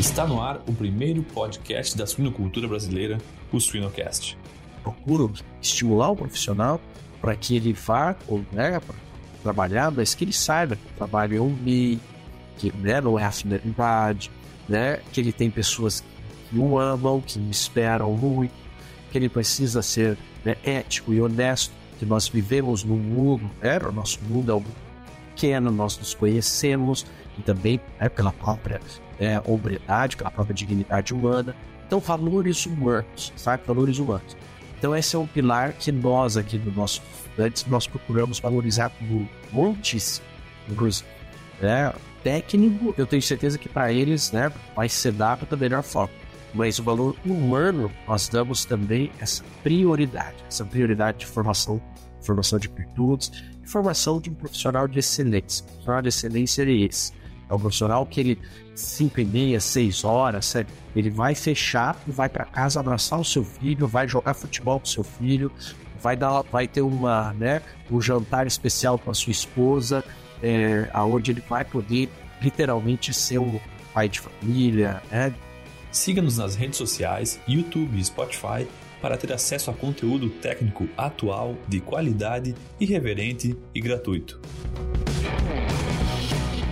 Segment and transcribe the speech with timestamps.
[0.00, 3.18] Está no ar o primeiro podcast da suinocultura brasileira,
[3.52, 4.34] o Suinocast.
[4.82, 5.30] Procuro
[5.60, 6.80] estimular o profissional
[7.20, 8.80] para que ele vá ou né,
[9.42, 12.00] trabalhar, mas que ele saiba que o trabalho é um meio,
[12.56, 14.30] que né, não é a finalidade,
[14.66, 16.02] né, que ele tem pessoas
[16.48, 18.54] que o amam, que o esperam muito,
[19.12, 23.92] que ele precisa ser né, ético e honesto, que nós vivemos num mundo, né, o
[23.92, 24.64] nosso mundo é um
[25.34, 27.04] pequeno, nós nos conhecemos,
[27.38, 28.80] e também né, pela própria
[29.20, 31.54] é, hombridade, pela própria dignidade humana.
[31.86, 33.62] Então, valores humanos, sabe?
[33.66, 34.36] Valores humanos.
[34.78, 37.02] Então, esse é um pilar que nós aqui do nosso
[37.38, 38.90] antes nós procuramos valorizar
[39.52, 40.26] muitíssimo.
[40.68, 41.08] Inclusive,
[41.60, 41.92] né?
[42.22, 46.12] técnico, eu tenho certeza que para eles né, vai ser dado da melhor forma.
[46.52, 51.80] Mas o valor humano, nós damos também essa prioridade, essa prioridade de formação,
[52.20, 53.32] formação de virtudes,
[53.64, 55.64] formação de um profissional de excelência.
[55.64, 57.19] O profissional de excelência é esse
[57.50, 58.38] é um profissional que ele,
[58.74, 60.54] 5 e meia, 6 horas,
[60.94, 64.86] ele vai fechar e vai para casa abraçar o seu filho, vai jogar futebol com
[64.86, 65.50] o seu filho,
[66.00, 67.60] vai, dar, vai ter uma, né,
[67.90, 70.04] um jantar especial com a sua esposa,
[70.42, 72.08] é, aonde ele vai poder
[72.40, 73.58] literalmente ser um
[73.92, 75.02] pai de família.
[75.10, 75.34] Né?
[75.90, 78.66] Siga-nos nas redes sociais, YouTube e Spotify
[79.02, 84.38] para ter acesso a conteúdo técnico atual, de qualidade, irreverente e gratuito.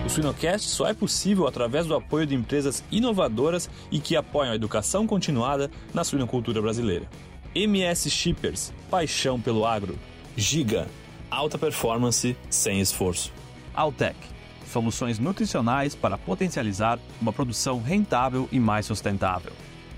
[0.09, 4.55] O Suinocast só é possível através do apoio de empresas inovadoras e que apoiam a
[4.55, 7.07] educação continuada na suinocultura brasileira.
[7.53, 9.99] MS Shippers, paixão pelo agro.
[10.35, 10.87] Giga,
[11.29, 13.31] alta performance sem esforço.
[13.71, 14.17] Altec,
[14.65, 19.51] soluções nutricionais para potencializar uma produção rentável e mais sustentável.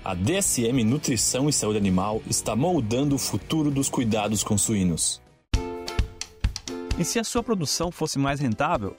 [0.04, 5.22] A DSM Nutrição e Saúde Animal está moldando o futuro dos cuidados com suínos.
[6.98, 8.94] E se a sua produção fosse mais rentável?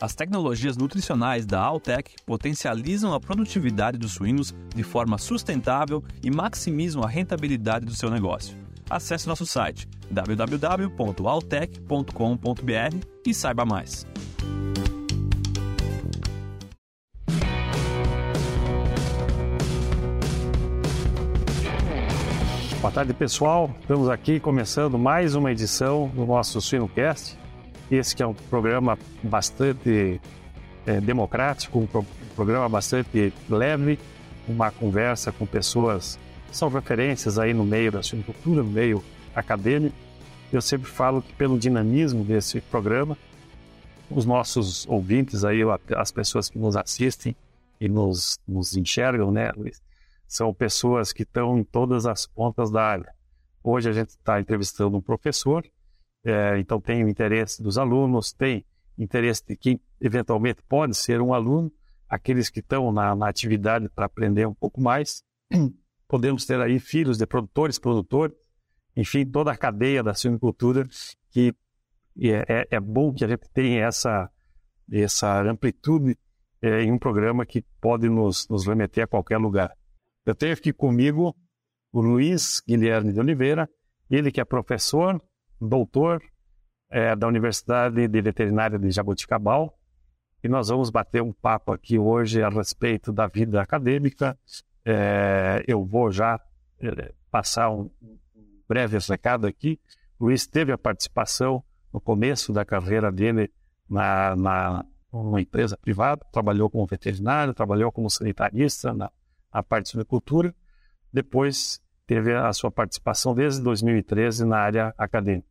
[0.00, 7.02] As tecnologias nutricionais da Altec potencializam a produtividade dos suínos de forma sustentável e maximizam
[7.02, 8.56] a rentabilidade do seu negócio.
[8.90, 14.04] Acesse nosso site www.altec.com.br e saiba mais.
[22.80, 23.74] Boa tarde, pessoal.
[23.80, 27.42] Estamos aqui começando mais uma edição do nosso Suinocast
[27.94, 30.20] esse que é um programa bastante
[30.86, 33.98] é, democrático, um, pro, um, programa bastante leve,
[34.46, 36.18] uma conversa com pessoas
[36.48, 39.02] que são referências aí no meio da suinocultura, no meio
[39.34, 39.96] acadêmico.
[40.52, 43.16] Eu sempre falo que pelo dinamismo desse programa,
[44.10, 45.60] os nossos ouvintes aí,
[45.96, 47.34] as pessoas que nos assistem
[47.80, 49.82] e nos, nos enxergam, né, Luiz,
[50.28, 53.12] são pessoas que estão em todas as pontas da área.
[53.62, 55.64] Hoje a gente está entrevistando um professor
[56.24, 58.64] é, então tem o interesse dos alunos, tem
[58.98, 61.70] interesse de quem eventualmente pode ser um aluno,
[62.08, 65.22] aqueles que estão na, na atividade para aprender um pouco mais.
[66.08, 68.36] Podemos ter aí filhos de produtores, produtores,
[68.96, 70.86] enfim, toda a cadeia da suinocultura
[71.30, 71.54] que
[72.20, 74.30] é, é, é bom que a gente tenha essa,
[74.90, 76.16] essa amplitude
[76.62, 79.76] é, em um programa que pode nos, nos remeter a qualquer lugar.
[80.24, 81.36] Eu tenho aqui comigo
[81.92, 83.68] o Luiz Guilherme de Oliveira,
[84.08, 85.20] ele que é professor,
[85.60, 86.22] doutor
[86.90, 89.78] é, da Universidade de Veterinária de Jaboticabal,
[90.42, 94.38] e nós vamos bater um papo aqui hoje a respeito da vida acadêmica.
[94.84, 96.38] É, eu vou já
[96.78, 97.90] é, passar um,
[98.68, 99.80] breve recado aqui.
[100.20, 103.50] Luiz teve a participação no começo da carreira dele
[103.88, 109.10] na, na uma empresa privada, trabalhou como veterinário, trabalhou como sanitarista na,
[109.52, 110.54] na parte de suinocultura.
[111.12, 115.48] Depois teve a sua participação desde 2013 na área acadêmica.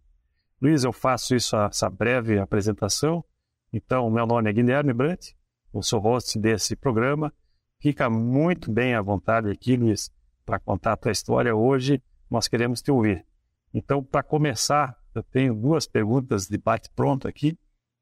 [0.61, 3.23] Luiz, eu faço isso, essa breve apresentação.
[3.71, 5.31] Então, meu nome é Guilherme Brant,
[5.73, 7.33] eu sou host desse programa.
[7.79, 10.11] Fica muito bem à vontade aqui, Luiz,
[10.45, 11.55] para contar a tua história.
[11.55, 13.25] Hoje nós queremos te ouvir.
[13.73, 17.57] Então, para começar, eu tenho duas perguntas de bate-pronto aqui.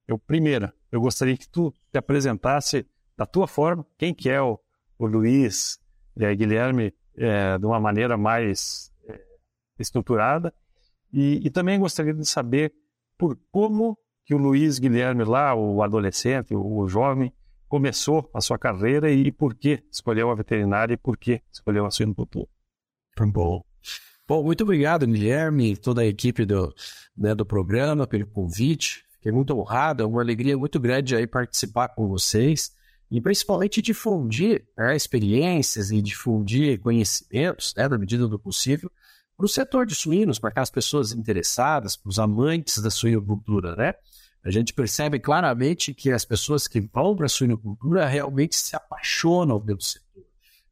[0.07, 2.85] Eu, primeira, eu gostaria que tu te apresentasse
[3.17, 4.59] da tua forma, quem que é o,
[4.97, 5.79] o Luiz
[6.17, 9.21] é, Guilherme é, de uma maneira mais é,
[9.77, 10.53] estruturada.
[11.13, 12.73] E, e, também gostaria de saber
[13.17, 17.31] por como que o Luiz Guilherme lá, o adolescente, o, o jovem,
[17.67, 21.91] começou a sua carreira e, por que escolheu a veterinária e por que escolheu a
[21.91, 22.47] suinocultura.
[23.31, 23.63] Bom.
[24.27, 26.73] Bom, muito obrigado, Guilherme toda a equipe do,
[27.15, 29.05] né, do programa pelo convite.
[29.13, 32.71] Fiquei muito honrado, é uma alegria muito grande aí participar com vocês
[33.11, 38.89] e principalmente difundir né, experiências e difundir conhecimentos, né, na medida do possível,
[39.35, 43.93] para o setor de suínos, para aquelas pessoas interessadas, para os amantes da suinocultura, né?
[44.43, 49.59] A gente percebe claramente que as pessoas que vão para a suinocultura realmente se apaixonam
[49.59, 50.23] pelo setor.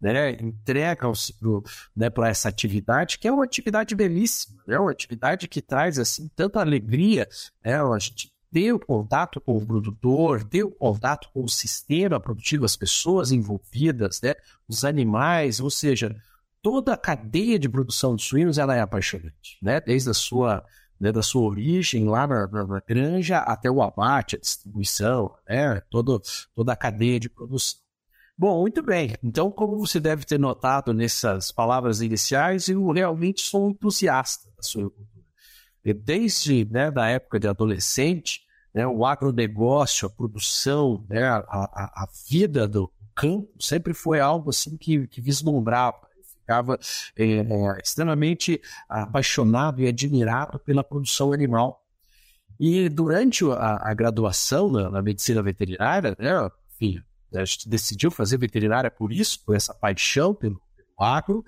[0.02, 1.36] né, entregam-se
[1.96, 6.00] né, para essa atividade, que é uma atividade belíssima, é né, uma atividade que traz
[6.00, 7.28] assim tanta alegria,
[7.64, 12.20] né, a gente ter o contato com o produtor, ter o contato com o sistema
[12.20, 14.36] produtivo, as pessoas envolvidas, né,
[14.68, 16.16] os animais, ou seja,
[16.62, 20.64] toda a cadeia de produção de suínos ela é apaixonante, né, desde a sua
[21.00, 25.82] né, da sua origem lá na, na, na, granja até o abate, a distribuição, né,
[25.90, 26.22] todo,
[26.54, 27.80] toda a cadeia de produção.
[28.38, 29.16] Bom, muito bem.
[29.24, 34.64] Então, como você deve ter notado nessas palavras iniciais, eu realmente sou um entusiasta da
[34.64, 35.19] suinocultura.
[35.84, 38.42] Desde né, da época de adolescente,
[38.74, 44.50] né, o agronegócio, a produção, né, a, a, a, vida do campo sempre foi algo
[44.50, 46.08] assim que, que vislumbrava.
[46.40, 46.80] Ficava
[47.16, 51.84] é, é, extremamente apaixonado e admirado pela produção animal.
[52.60, 56.50] E durante a, a graduação na, na, medicina veterinária, né,
[57.34, 61.44] a gente decidiu fazer veterinária por isso, por essa paixão pelo, pelo agro.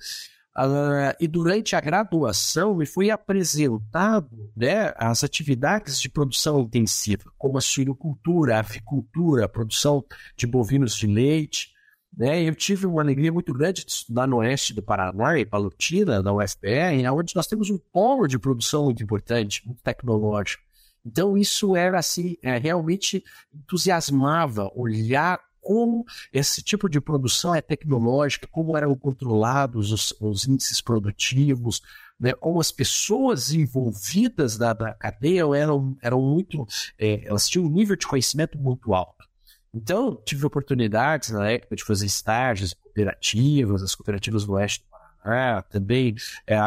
[0.57, 7.57] Uh, e durante a graduação me foi apresentado né, as atividades de produção intensiva, como
[7.57, 10.03] a suinocultura, a avicultura, a produção
[10.36, 11.71] de bovinos de leite.
[12.15, 12.44] Né?
[12.44, 16.33] Eu tive uma alegria muito grande de estudar no oeste do Paraná, em Palutina, na
[16.33, 20.63] UFPR, onde nós temos um polo de produção muito importante, muito tecnológico.
[21.06, 28.48] Então isso era assim, é, realmente entusiasmava olhar como esse tipo de produção é tecnológica,
[28.52, 31.81] como eram controlados os, os índices produtivos,
[32.19, 36.68] né, como as pessoas envolvidas na, na cadeia eram, eram muito,
[37.00, 39.25] é, elas tinham um nível de conhecimento muito alto.
[39.74, 44.90] Então, tive oportunidades na época de fazer estágios em cooperativas, as cooperativas do Oeste do
[45.24, 46.16] Paraná, também
[46.46, 46.58] é.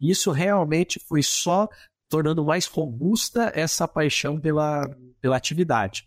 [0.00, 1.68] E isso realmente foi só
[2.08, 4.88] tornando mais robusta essa paixão pela,
[5.20, 6.06] pela atividade.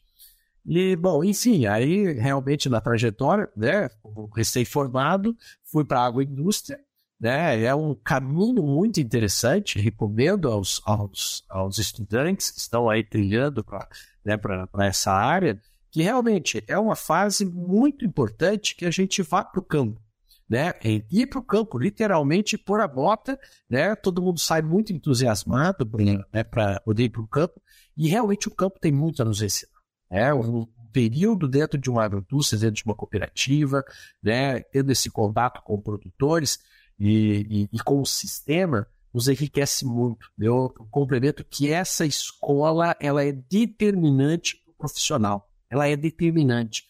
[0.70, 3.90] E, bom, enfim, aí realmente na trajetória, né,
[4.36, 5.34] recém-formado,
[5.64, 6.78] fui para a agroindústria,
[7.18, 13.64] né, é um caminho muito interessante, recomendo aos, aos, aos estudantes que estão aí trilhando
[13.64, 13.88] para
[14.26, 14.38] né,
[14.86, 15.58] essa área,
[15.90, 20.02] que realmente é uma fase muito importante que a gente vá para o campo.
[20.50, 20.74] Né,
[21.12, 23.40] ir para o campo, literalmente pôr a bota,
[23.70, 25.90] né, todo mundo sai muito entusiasmado
[26.34, 27.62] né, para poder ir para o campo,
[27.98, 29.77] e realmente o campo tem muito a nos ensinar.
[30.10, 33.84] É um período dentro de uma agroindústria, dentro de uma cooperativa,
[34.24, 36.60] né, tendo esse contato com produtores
[37.00, 40.32] e, e, e com o sistema, nos enriquece muito.
[40.40, 45.50] Eu complemento que essa escola ela é determinante para o profissional.
[45.70, 46.84] Ela é determinante.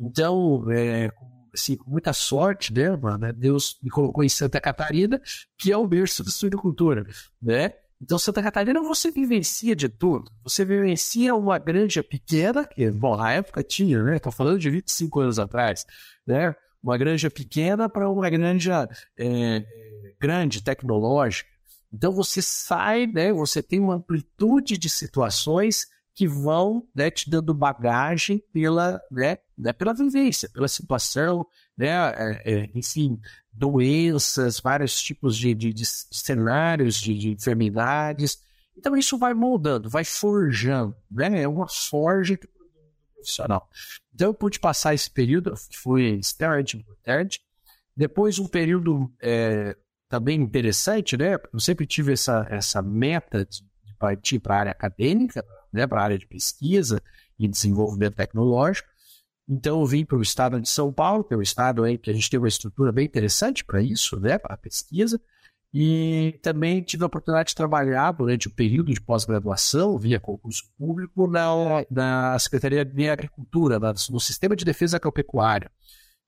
[0.00, 1.10] Então, é,
[1.54, 3.32] assim, muita sorte, né, mano?
[3.32, 5.20] Deus me colocou em Santa Catarina,
[5.56, 7.06] que é o berço da suinocultura,
[7.40, 7.72] né?
[8.00, 10.30] Então, Santa Catarina você vivencia de tudo.
[10.42, 14.16] Você vivencia uma granja pequena, que, bom, na época tinha, né?
[14.16, 15.86] Estou falando de 25 anos atrás,
[16.26, 16.54] né?
[16.82, 18.88] Uma granja pequena para uma granja
[19.18, 19.64] é,
[20.20, 21.48] grande, tecnológica.
[21.92, 23.32] Então, você sai, né?
[23.32, 29.72] Você tem uma amplitude de situações que vão né, te dando bagagem pela, né, né,
[29.72, 31.44] pela vivência, pela situação,
[31.76, 33.18] né, é, é, enfim,
[33.54, 38.42] doenças, vários tipos de, de, de cenários de, de, enfermidades.
[38.76, 41.42] Então isso vai moldando, vai forjando, né?
[41.42, 42.48] É uma forja do
[43.14, 43.68] profissional.
[44.12, 47.40] Então eu pude passar esse período, que foi extremamente importante.
[47.96, 49.76] Depois um período é,
[50.08, 51.36] também interessante, né?
[51.52, 53.64] Eu sempre tive essa, essa meta de,
[53.98, 55.86] partir para a área acadêmica, né?
[55.86, 57.00] para a área de pesquisa
[57.38, 58.88] e desenvolvimento tecnológico.
[59.48, 62.10] Então eu vim para o estado de São Paulo, que é um estado aí que
[62.10, 65.20] a gente tem uma estrutura bem interessante para isso, né, para a pesquisa.
[65.76, 71.26] E também tive a oportunidade de trabalhar durante o período de pós-graduação, via concurso público,
[71.26, 71.50] na,
[71.90, 75.68] na Secretaria de Agricultura, no Sistema de Defesa Agropecuária,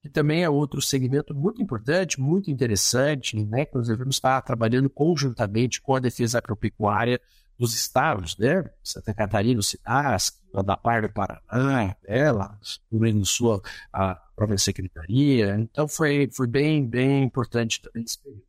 [0.03, 4.91] que também é outro segmento muito importante, muito interessante, né, que nós devemos estar trabalhando
[4.91, 7.21] conjuntamente com a defesa agropecuária
[7.59, 8.65] dos estados, né?
[8.83, 10.33] Santa Catarina, Cidades,
[10.65, 12.33] da parte do Paraná, né?
[12.33, 12.59] lá
[12.91, 15.57] no Rio do Sul, a própria secretaria.
[15.57, 18.45] Então foi, foi bem, bem importante também esse período.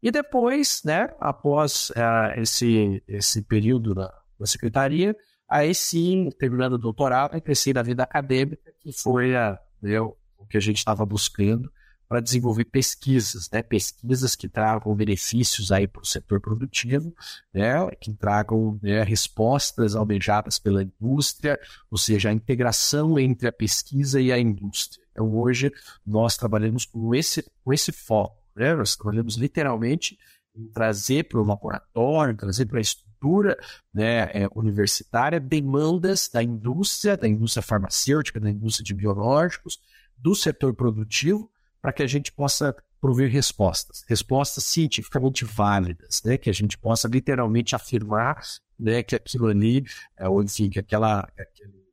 [0.00, 5.16] E depois, né, após uh, esse, esse período na, na secretaria,
[5.48, 10.16] aí sim, terminando o doutorado, cresci na vida acadêmica, que foi a, né, o
[10.48, 11.70] que a gente estava buscando
[12.08, 13.62] para desenvolver pesquisas, né?
[13.62, 17.14] pesquisas que tragam benefícios aí para o setor produtivo,
[17.52, 17.88] né?
[18.00, 21.60] que tragam né, respostas almejadas pela indústria,
[21.90, 25.04] ou seja, a integração entre a pesquisa e a indústria.
[25.12, 25.70] Então, hoje,
[26.06, 28.74] nós trabalhamos com esse, com esse foco, né?
[28.74, 30.18] nós trabalhamos literalmente
[30.56, 33.58] em trazer para o laboratório, trazer para a estrutura
[33.92, 39.78] né, é, universitária demandas da indústria, da indústria farmacêutica, da indústria de biológicos,
[40.16, 46.36] do setor produtivo, para que a gente possa prover respostas, respostas cientificamente válidas, né?
[46.36, 48.40] Que a gente possa literalmente afirmar,
[48.78, 49.84] né, que aquilo ali,
[50.16, 51.84] é, ou enfim, que aquela, aquele,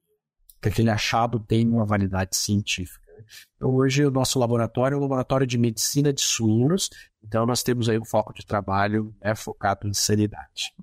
[0.62, 3.06] que aquele achado tem uma validade científica.
[3.18, 3.24] Né.
[3.56, 6.90] Então, hoje o nosso laboratório é um laboratório de medicina de suínos,
[7.24, 10.74] então nós temos aí um foco de trabalho né, focado em sanidade.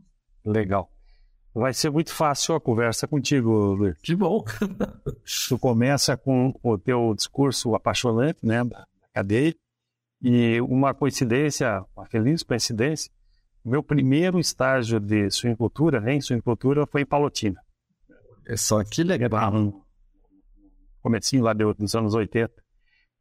[0.45, 0.91] Legal.
[1.55, 3.99] Vai ser muito fácil a conversa contigo, Luiz.
[4.03, 4.43] Que bom.
[5.49, 9.55] tu começa com o teu discurso apaixonante, né, da cadeia,
[10.21, 13.11] e uma coincidência, uma feliz coincidência,
[13.65, 17.61] meu primeiro estágio de suinocultura, né, em suinocultura, foi em Palotina.
[18.47, 19.55] É só que legal.
[19.55, 19.83] Um
[21.01, 22.53] comecinho lá dos anos 80.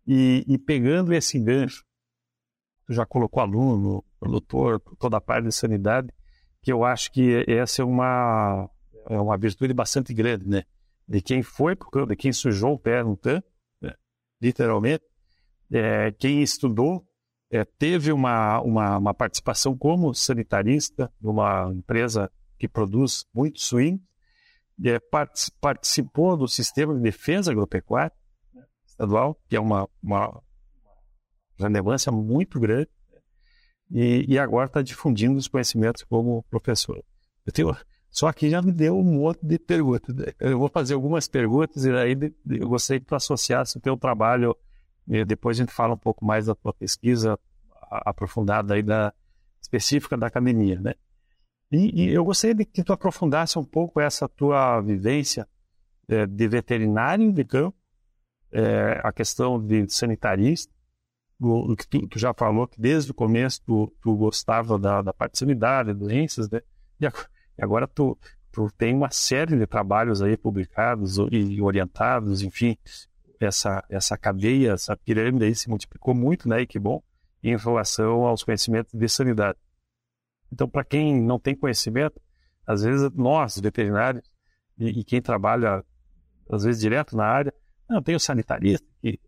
[0.08, 1.84] E, e pegando esse gancho,
[2.88, 6.10] tu já colocou aluno, produtor, toda a parte de sanidade,
[6.62, 8.70] que eu acho que essa é uma,
[9.10, 10.64] é uma virtude bastante grande, né?
[11.08, 11.76] De quem foi,
[12.08, 13.48] de quem sujou o pé no tanque,
[13.82, 13.94] né?
[14.42, 15.04] literalmente,
[15.72, 17.06] é, quem estudou
[17.50, 24.00] é, teve uma, uma, uma, participação como sanitarista numa empresa que produz muito suíno,
[24.84, 25.00] é,
[25.60, 28.14] participou do sistema de defesa agropecuária
[28.86, 30.42] estadual, que é uma, uma
[31.58, 32.90] relevância muito grande,
[33.90, 37.04] e, e agora está difundindo os conhecimentos como professor.
[37.46, 37.76] Eu tenho,
[38.10, 40.16] só que já me deu um monte de perguntas.
[40.40, 42.18] Eu vou fazer algumas perguntas e aí
[42.50, 44.56] eu gostaria que tu associasse o teu trabalho
[45.08, 47.38] e depois a gente fala um pouco mais da tua pesquisa
[47.92, 49.14] aprofundada aí da
[49.62, 50.94] específica da academia, né?
[51.72, 55.48] E, e eu gostaria de que tu aprofundasse um pouco essa tua vivência
[56.08, 57.78] é, de veterinário de campo,
[58.52, 60.74] é, a questão de sanitarista,
[61.40, 65.14] o, que tu, tu, já falou que desde o começo tu, tu gostava da, da
[65.14, 66.62] parte sanidade, doenças, né?
[67.00, 68.18] E agora tu,
[68.52, 72.78] tu tem uma série de trabalhos aí publicados e orientados, enfim,
[73.46, 76.62] essa, essa cadeia, essa pirâmide aí se multiplicou muito, né?
[76.62, 77.02] E que bom,
[77.44, 79.58] em relação aos conhecimentos de sanidade.
[80.52, 82.22] Então, para quem não tem conhecimento,
[82.66, 84.24] às vezes nós, veterinários,
[84.78, 85.84] e, e, quem trabalha,
[86.50, 87.54] às vezes, direto na área,
[87.90, 89.20] não, tem o sanitarista, e,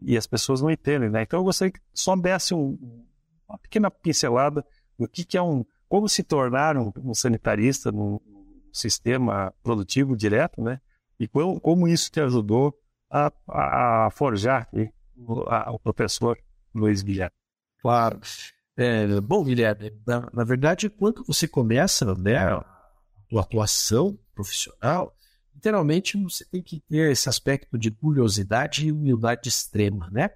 [0.00, 1.22] e as pessoas não entendem, né?
[1.22, 3.04] Então, eu gostaria que só desse um,
[3.48, 4.64] uma pequena pincelada
[4.98, 8.20] do que, que é um, como se tornar um, um sanitarista num
[8.72, 10.80] sistema produtivo direto, né?
[11.18, 12.76] E como, como isso te ajudou
[13.10, 14.68] a, a, forjar
[15.16, 16.38] o, a, o professor
[16.74, 17.34] Luiz Guilherme.
[17.80, 18.20] Claro.
[18.76, 22.64] É, bom, Guilherme, na, na, verdade, quando você começa né, a
[23.28, 25.14] tua atuação profissional,
[25.54, 30.30] literalmente você tem que ter esse aspecto de curiosidade e humildade extrema, né?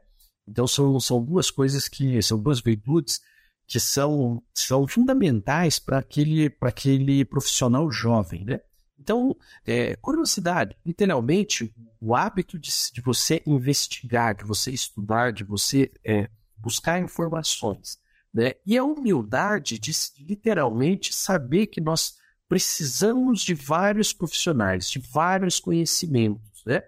[0.47, 3.21] Então são, são duas coisas que são duas virtudes
[3.69, 8.61] que são, são fundamentais para aquele, aquele profissional jovem, né?
[9.09, 9.35] Então,
[9.67, 16.29] é, curiosidade, literalmente, o hábito de, de, você investigar, de você estudar, de você é,
[16.59, 17.99] buscar informações,
[18.35, 18.53] né?
[18.67, 26.63] E a humildade de literalmente saber que nós precisamos de vários profissionais, de vários conhecimentos,
[26.67, 26.83] né?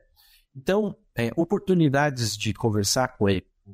[0.55, 3.31] Então, é, oportunidades de conversar com a,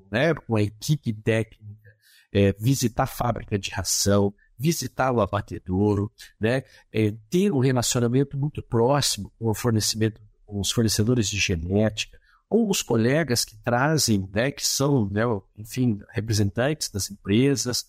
[0.08, 1.96] né, com a equipe técnica,
[2.32, 6.10] é, visitar fábrica de ração, visitar o abatedouro,
[6.40, 6.64] né?
[6.92, 12.70] É, ter um relacionamento muito próximo com o fornecimento, com os fornecedores de genética, ou
[12.70, 15.22] os colegas que trazem, né, que são, né,
[15.56, 17.86] enfim, representantes das empresas,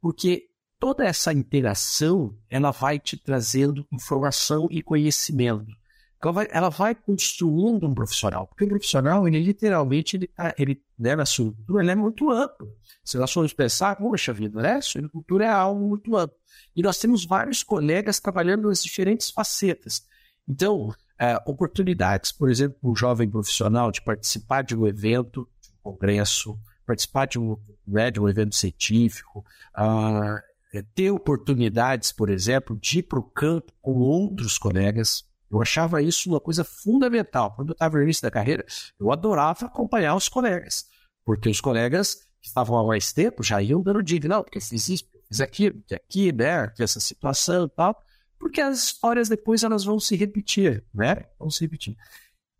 [0.00, 0.48] porque
[0.78, 5.76] toda essa interação ela vai te trazendo informação e conhecimento.
[6.20, 10.82] Ela vai, ela vai construindo um profissional, porque o profissional, ele literalmente, ele, tá, ele
[10.98, 12.74] né, na sua cultura, ele é muito amplo.
[13.04, 14.80] Se nós formos pensar, poxa vida, né?
[14.80, 16.36] Suinocultura é algo muito amplo.
[16.74, 20.02] E nós temos vários colegas trabalhando nas diferentes facetas.
[20.46, 25.92] Então, é, oportunidades, por exemplo, um jovem profissional de participar de um evento, de um
[25.92, 27.56] congresso, participar de um,
[27.86, 29.44] né, de um evento científico,
[29.76, 36.02] uh, ter oportunidades, por exemplo, de ir para o campo com outros colegas, eu achava
[36.02, 37.54] isso uma coisa fundamental.
[37.54, 38.64] Quando eu estava no início da carreira,
[38.98, 40.86] eu adorava acompanhar os colegas,
[41.24, 44.88] porque os colegas que estavam há mais tempo já iam dando dica, não, porque fiz
[44.88, 48.00] isso, fiz aquilo, aqui, né, essa situação e tal,
[48.38, 51.24] porque as histórias depois elas vão se repetir, né?
[51.38, 51.96] Vão se repetir.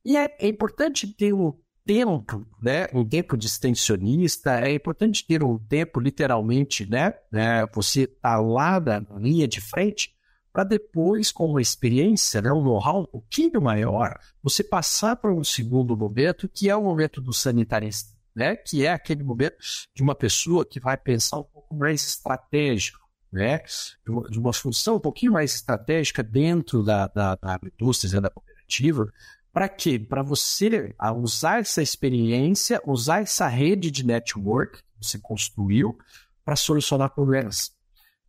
[0.04, 1.52] E é, é importante ter um
[1.86, 2.88] tempo, né?
[2.92, 7.14] Um tempo de extensionista, é importante ter um tempo, literalmente, né?
[7.30, 7.66] né?
[7.72, 10.14] Você tá lá na linha de frente
[10.58, 15.44] para depois, com uma experiência, né, um know-how um pouquinho maior, você passar para um
[15.44, 19.54] segundo momento, que é o momento do sanitarista, né, que é aquele momento
[19.94, 22.98] de uma pessoa que vai pensar um pouco mais estratégico,
[23.32, 23.58] né,
[24.04, 28.20] de uma, de uma função um pouquinho mais estratégica dentro da, da, da indústria, né,
[28.22, 29.12] da cooperativa,
[29.52, 29.96] Para quê?
[29.96, 35.96] Para você usar essa experiência, usar essa rede de network que você construiu
[36.44, 37.77] para solucionar problemas.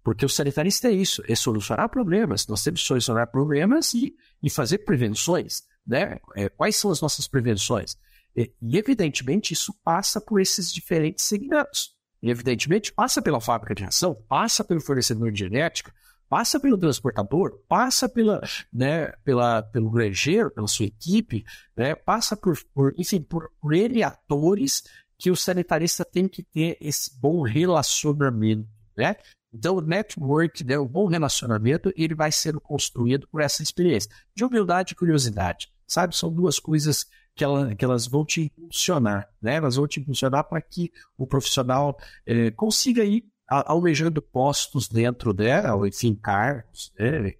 [0.10, 2.48] Porque o sanitarista é isso, é solucionar problemas.
[2.48, 5.62] Nós temos que solucionar problemas e, e fazer prevenções.
[5.86, 6.18] Né?
[6.36, 7.96] É, quais são as nossas prevenções?
[8.36, 11.92] E, e, evidentemente, isso passa por esses diferentes segmentos.
[12.24, 15.94] E, evidentemente, passa pela fábrica de ração, passa pelo fornecedor de genética,
[16.28, 18.42] passa pelo transportador, passa pela,
[18.74, 21.46] né, pela, pelo granjeiro, pela sua equipe,
[21.78, 24.82] né, passa por, por enfim, por, por N atores
[25.20, 29.16] que o sanitarista tem que ter esse bom relacionamento, né?
[29.53, 34.44] Então, o network, né, o bom relacionamento, ele vai sendo construído por essa experiência de
[34.44, 36.15] humildade e curiosidade, sabe?
[36.15, 39.56] São duas coisas que, ela, que elas vão te impulsionar, né?
[39.56, 45.88] Elas vão te impulsionar para que o profissional eh, consiga ir almejando postos dentro dela,
[45.88, 47.34] enfim, cargos, né?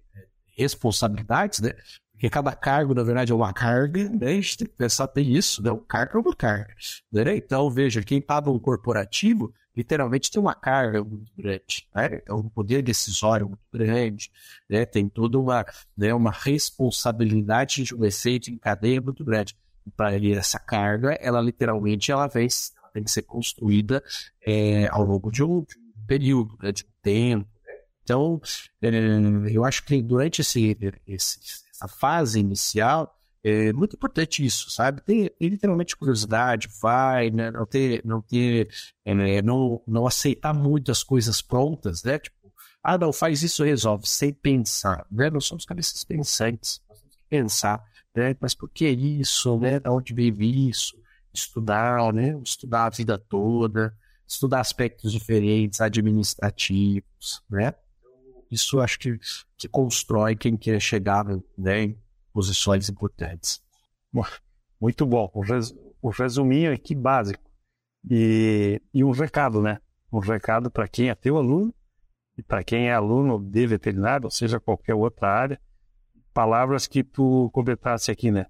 [0.56, 1.72] responsabilidades, né?
[2.12, 4.26] Porque cada cargo, na verdade, é uma carga, né?
[4.26, 5.70] A gente tem que pensar, tem isso, né?
[5.72, 6.74] Um cargo é uma carga.
[7.10, 7.36] Né?
[7.36, 12.20] Então, veja, quem está no corporativo, literalmente tem uma carga muito grande, né?
[12.26, 14.30] É um poder decisório muito grande,
[14.68, 14.84] né?
[14.84, 15.64] Tem toda uma,
[15.96, 19.56] né, uma responsabilidade de um efeito em cadeia muito grande.
[19.96, 22.48] Para ele, essa carga, ela literalmente, ela vem,
[22.92, 24.02] tem que ser construída
[24.46, 25.64] é, ao longo de um,
[26.06, 27.48] período, né, de tempo.
[28.02, 28.40] Então,
[28.82, 28.90] é,
[29.50, 31.38] eu acho que durante esse, esse,
[31.70, 35.00] essa fase inicial, é muito importante isso, sabe?
[35.02, 37.50] Ter, ter literalmente curiosidade, vai, né?
[37.50, 38.68] Não ter, não ter,
[39.04, 42.18] é, não, não aceitar muito as coisas prontas, né?
[42.18, 42.36] Tipo,
[42.82, 45.30] ah, não, faz isso, resolve, sem pensar, né?
[45.30, 47.82] Nós somos cabeças pensantes, nós temos que pensar,
[48.14, 48.36] né?
[48.40, 49.80] Mas por que isso, né?
[49.80, 50.98] Da onde veio isso?
[51.32, 52.38] Estudar, né?
[52.44, 53.94] Estudar a vida toda,
[54.26, 57.74] estudar aspectos diferentes, administrativos, né?
[58.50, 59.18] Isso acho que,
[59.56, 61.24] que constrói quem quer chegar
[61.56, 61.94] né,
[62.32, 63.62] posições importantes.
[64.80, 65.30] Muito bom.
[65.34, 67.42] O, res, o resuminho aqui básico.
[68.08, 69.78] E, e um recado, né?
[70.12, 71.74] Um recado para quem é teu aluno
[72.36, 75.60] e para quem é aluno de veterinário, ou seja, qualquer outra área.
[76.32, 78.46] Palavras que tu comentasse aqui, né?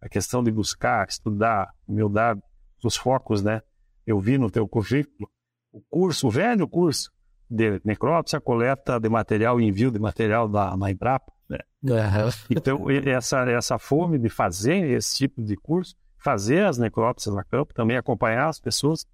[0.00, 2.40] A questão de buscar, estudar, humildade,
[2.82, 3.62] os focos, né?
[4.06, 5.28] eu vi no teu currículo,
[5.72, 7.10] o curso, o velho curso
[7.48, 11.32] de necrópsia, coleta de material e envio de material da, da Embrapa.
[11.82, 12.04] Né?
[12.06, 12.30] Uhum.
[12.50, 17.74] Então, essa, essa fome de fazer esse tipo de curso, fazer as necrópsias na campo,
[17.74, 19.06] também acompanhar as pessoas.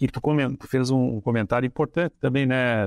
[0.00, 0.20] E tu,
[0.68, 2.86] fez um comentário importante também, né?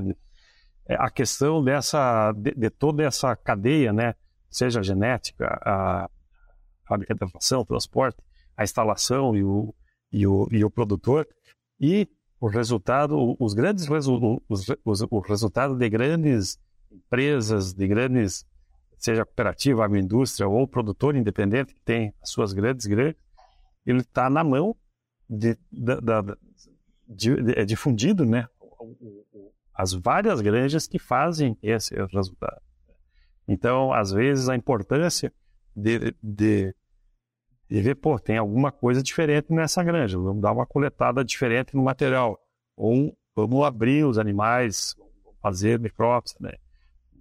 [0.87, 4.15] É, a questão dessa, de, de toda essa cadeia, né?
[4.49, 6.09] Seja a genética, a
[6.87, 7.19] fábrica de
[7.65, 8.17] transporte,
[8.55, 9.73] a instalação e o,
[10.11, 11.27] e o, e o produtor,
[11.79, 12.07] e
[12.39, 16.59] o resultado, os grandes os, os, o resultado de grandes
[16.91, 18.45] empresas, de grandes,
[19.03, 23.21] seja cooperativa, agroindústria ou produtor independente que tem as suas grandes grandes,
[23.85, 24.75] ele está na mão
[25.29, 25.95] de, de,
[27.07, 28.47] de, de, é difundido, né?
[29.73, 32.61] As várias granjas que fazem esse resultado.
[33.47, 35.33] Então, às vezes, a importância
[35.75, 36.75] de, de
[37.71, 41.81] e ver, pô, tem alguma coisa diferente nessa granja, vamos dar uma coletada diferente no
[41.81, 42.37] material.
[42.75, 44.93] Ou vamos abrir os animais,
[45.41, 46.51] fazer necrópsia, né?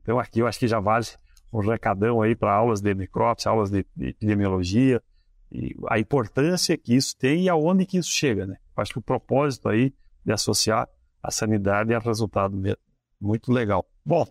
[0.03, 1.07] Então aqui eu acho que já vale
[1.53, 5.03] um recadão aí para aulas de necrópsia, aulas de, de epidemiologia,
[5.51, 8.57] e a importância que isso tem e aonde que isso chega, né?
[8.77, 9.93] Acho que o propósito aí
[10.25, 10.89] de associar
[11.23, 12.81] a sanidade é resultado mesmo.
[13.21, 13.85] Muito legal.
[14.05, 14.27] Bom,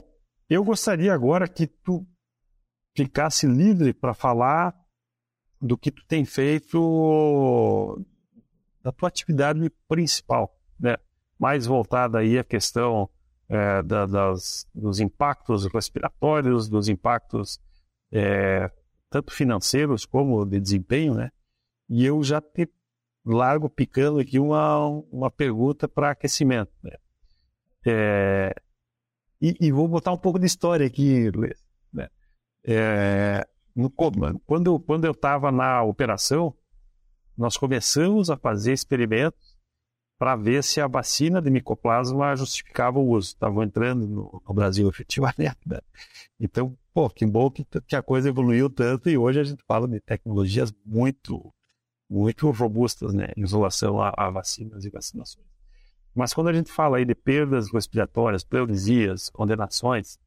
[0.49, 2.07] eu gostaria agora que tu
[2.95, 4.73] ficasse livre para falar
[5.61, 8.03] do que tu tem feito
[8.81, 10.95] da tua atividade principal, né?
[11.37, 13.09] Mais voltada aí à questão
[13.49, 17.59] é, da, das, dos impactos respiratórios, dos impactos
[18.11, 18.71] é,
[19.09, 21.31] tanto financeiros como de desempenho, né?
[21.89, 22.69] E eu já te
[23.25, 26.95] largo picando aqui uma, uma pergunta para aquecimento, né?
[27.85, 28.53] É,
[29.41, 31.63] e, e, vou botar um pouco de história aqui, Luiz.
[31.93, 32.09] Né?
[32.63, 36.53] É, no, quando, quando eu estava na operação,
[37.37, 39.48] nós começamos a fazer experimentos
[40.19, 43.29] para ver se a vacina de micoplasma justificava o uso.
[43.29, 45.57] Estavam entrando no, no, Brasil efetivamente.
[45.65, 45.79] Né?
[46.37, 49.87] Então, pô, que bom que, que, a coisa evoluiu tanto e hoje a gente fala
[49.87, 51.53] de tecnologias muito,
[52.09, 55.47] muito robustas né, em relação a, a vacinas e vacinações.
[56.13, 60.19] Mas quando a gente fala aí de perdas respiratórias, pleurisias, condenações,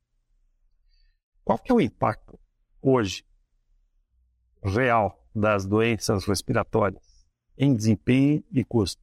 [1.45, 2.41] qual que é o impacto
[2.81, 3.27] hoje
[4.65, 7.03] real das doenças respiratórias
[7.59, 9.03] em desempenho e custo?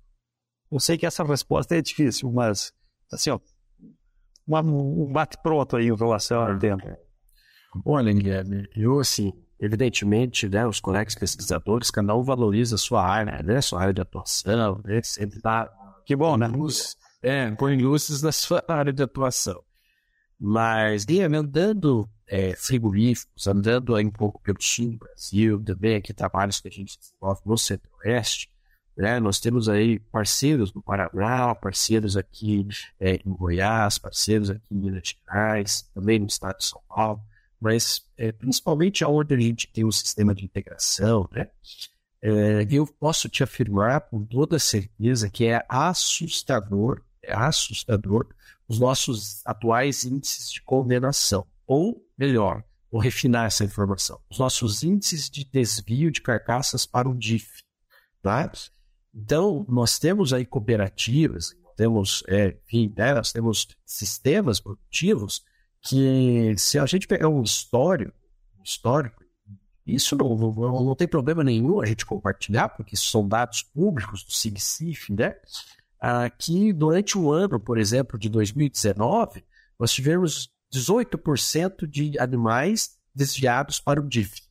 [0.71, 2.71] Eu sei que essa resposta é difícil, mas
[3.11, 3.39] assim, ó,
[4.47, 6.85] uma, um bate-pronto aí em relação ao tempo.
[7.85, 13.43] Olha, Guilherme, eu assim, evidentemente, né, os colegas pesquisadores, cada um valoriza a sua área,
[13.43, 15.71] né, sua área de atuação, né, sempre dá
[16.05, 16.47] que bom, né?
[16.47, 19.63] luz, é, põe luzes na sua área de atuação.
[20.39, 26.11] Mas, e andando é, frigoríficos, andando aí um pouco pelo sul do Brasil, também aqui
[26.11, 28.49] trabalhos que a gente desenvolve no centro-oeste,
[28.99, 29.17] né?
[29.17, 32.67] Nós temos aí parceiros no Paraná, parceiros aqui
[32.99, 37.21] é, em Goiás, parceiros aqui em Minas Gerais, também no estado de São Paulo,
[37.61, 41.47] mas é, principalmente onde a gente tem um sistema de integração, né?
[42.21, 48.27] É, eu posso te afirmar com toda certeza que é assustador, é assustador
[48.67, 51.47] os nossos atuais índices de condenação.
[51.65, 57.15] Ou, melhor, vou refinar essa informação, os nossos índices de desvio de carcaças para o
[57.15, 57.63] DIF.
[58.21, 58.51] Tá?
[59.13, 65.43] Então, nós temos aí cooperativas, temos, é, enfim, né, nós temos sistemas produtivos
[65.81, 68.13] que, se a gente pegar um histórico,
[68.63, 69.23] histórico
[69.85, 74.31] isso não, não, não, tem problema nenhum a gente compartilhar, porque são dados públicos do
[74.31, 75.35] SIGCIF, né?
[75.99, 79.43] ah, que durante o ano, por exemplo, de 2019,
[79.77, 84.41] nós tivemos 18% de animais desviados para o DIF.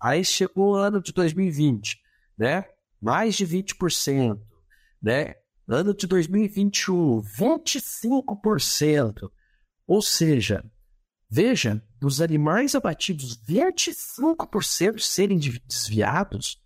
[0.00, 1.98] Aí chegou o ano de 2020,
[2.38, 2.64] né?
[3.00, 4.38] Mais de 20%,
[5.02, 5.34] né?
[5.66, 9.30] Ano de 2021, 25%.
[9.86, 10.62] Ou seja,
[11.28, 16.60] veja, dos animais abatidos, 25% serem desviados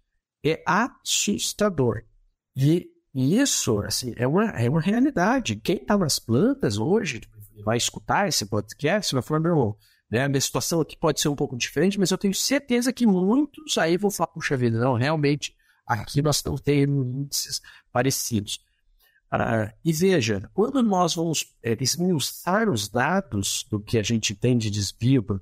[0.44, 2.03] é assustador.
[2.57, 5.57] E isso, assim, é uma, é uma realidade.
[5.57, 7.23] Quem está nas plantas hoje
[7.64, 9.77] vai escutar esse podcast vai falar, meu irmão,
[10.11, 13.07] né, a minha situação aqui pode ser um pouco diferente, mas eu tenho certeza que
[13.07, 15.55] muitos aí vão falar, puxa vida, não, realmente,
[15.87, 17.61] aqui nós estamos tendo índices
[17.92, 18.61] parecidos.
[19.31, 24.57] Ah, e veja, quando nós vamos é, esmiuçar os dados do que a gente tem
[24.57, 25.37] de desvio para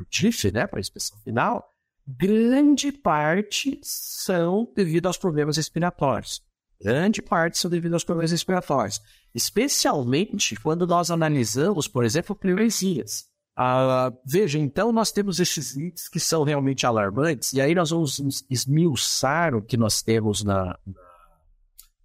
[0.00, 1.74] o TIF, né, para a inspeção final,
[2.06, 6.42] grande parte são devido aos problemas respiratórios.
[6.82, 9.02] Grande parte são devido aos problemas respiratórios,
[9.34, 13.29] especialmente quando nós analisamos, por exemplo, pleurezias.
[13.56, 18.44] Ah, veja, então nós temos esses índices que são realmente alarmantes, e aí nós vamos
[18.48, 20.78] esmiuçar o que nós temos na,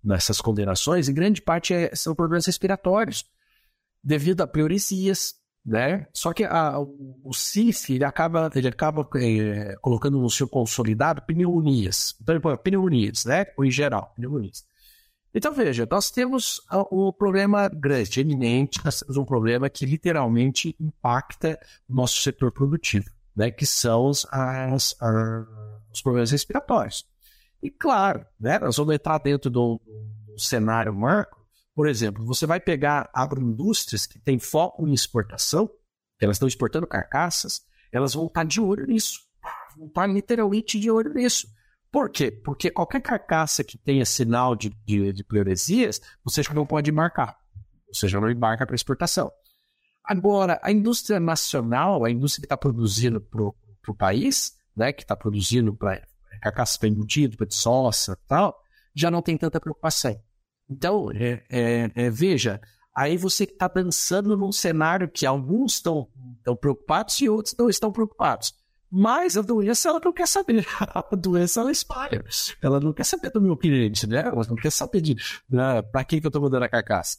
[0.04, 3.26] nessas condenações, e grande parte é, são problemas respiratórios,
[4.04, 6.06] devido a pleuresias, né?
[6.14, 12.16] Só que a, o CIF ele acaba, ele acaba é, colocando no seu consolidado pneumonias.
[12.22, 13.46] Então, ele põe pneumonias, né?
[13.58, 14.64] Ou em geral, pneumonias.
[15.38, 21.60] Então, veja, nós temos um problema grande, eminente, nós temos um problema que literalmente impacta
[21.90, 23.52] o nosso setor produtivo, né?
[23.52, 24.96] Que são as, as,
[25.94, 27.06] os problemas respiratórios.
[27.62, 28.58] E claro, né?
[28.60, 29.82] Nós vamos entrar dentro do,
[30.26, 31.46] do cenário marco
[31.76, 35.70] por exemplo, você vai pegar agroindústrias que têm foco em exportação,
[36.22, 39.20] elas estão exportando carcaças, elas vão estar de olho nisso.
[39.78, 41.48] Vão estar literalmente de olho nisso.
[41.96, 42.30] Por quê?
[42.30, 47.38] Porque qualquer carcaça que tenha sinal de, de, de pleuresias, você já não pode marcar.
[47.88, 49.32] Você já não embarca para exportação.
[50.04, 55.16] Agora, a indústria nacional, a indústria que está produzindo para o país, né, que está
[55.16, 56.06] produzindo para
[56.42, 58.62] carcaça para embutido, para de soça e tal,
[58.94, 60.22] já não tem tanta preocupação.
[60.70, 62.60] Então, é, é, é, veja,
[62.94, 66.10] aí você está dançando num cenário que alguns estão
[66.60, 68.54] preocupados e outros não estão preocupados.
[68.92, 70.66] Mas a doença, ela não quer saber.
[70.80, 72.24] A doença, ela espalha.
[72.62, 74.20] Ela não quer saber do meu cliente, né?
[74.20, 75.16] Ela não quer saber de
[75.50, 77.18] né, para quem que eu estou mandando a carcaça.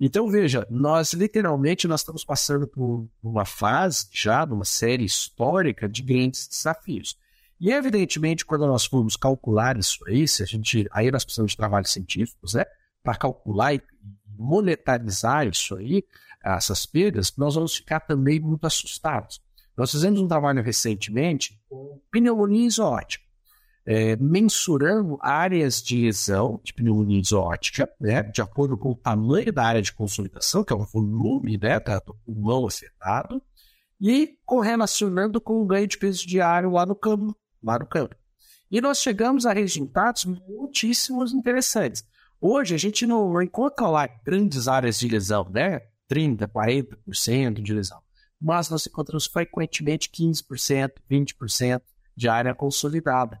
[0.00, 6.02] Então, veja, nós literalmente nós estamos passando por uma fase já, numa série histórica de
[6.02, 7.16] grandes desafios.
[7.60, 11.56] E, evidentemente, quando nós formos calcular isso aí, se a gente, aí nós precisamos de
[11.56, 12.64] trabalhos científicos, né?
[13.02, 13.82] Para calcular e
[14.38, 16.04] monetarizar isso aí,
[16.44, 19.40] essas perdas, nós vamos ficar também muito assustados.
[19.78, 23.24] Nós fizemos um trabalho recentemente com pneumonia exótica,
[23.86, 29.64] é, mensurando áreas de lesão de pneumonia exótica, né, de acordo com o tamanho da
[29.64, 33.40] área de consolidação, que é o volume né, do pulmão afetado,
[34.00, 38.16] e correlacionando com o ganho de peso diário lá no campo lá no campo.
[38.70, 42.04] E nós chegamos a resultados muitíssimos interessantes.
[42.40, 45.80] Hoje a gente não encontra lá grandes áreas de lesão, né?
[46.10, 48.00] 30%, 40% de lesão.
[48.40, 51.82] Mas nós encontramos frequentemente 15%, 20%
[52.16, 53.40] de área consolidada.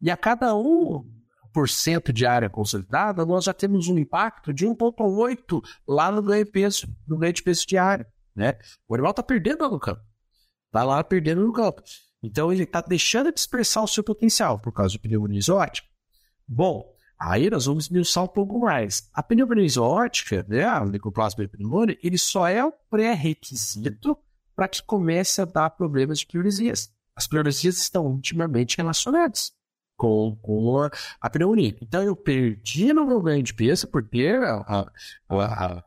[0.00, 6.10] E a cada 1% de área consolidada, nós já temos um impacto de 1,8% lá
[6.10, 8.06] no ganho, peso, no ganho de peso diário.
[8.34, 8.58] Né?
[8.88, 10.02] O animal está perdendo no campo.
[10.66, 11.82] Está lá perdendo no campo.
[12.22, 15.86] Então ele está deixando de expressar o seu potencial por causa de pneumonia exótica.
[16.46, 16.84] Bom,
[17.18, 19.08] aí nós vamos esmiuçar um pouco mais.
[19.12, 21.48] A pneumonia exótica, né, a Mycoplasma
[22.02, 24.16] ele só é o pré-requisito
[24.54, 26.92] para que comece a dar problemas de pleuresias.
[27.14, 29.52] As pleuresias estão intimamente relacionadas
[29.96, 30.88] com, com
[31.20, 31.76] a pneumonia.
[31.80, 34.92] Então, eu perdi no meu ganho de peso por ter a, a,
[35.30, 35.84] a,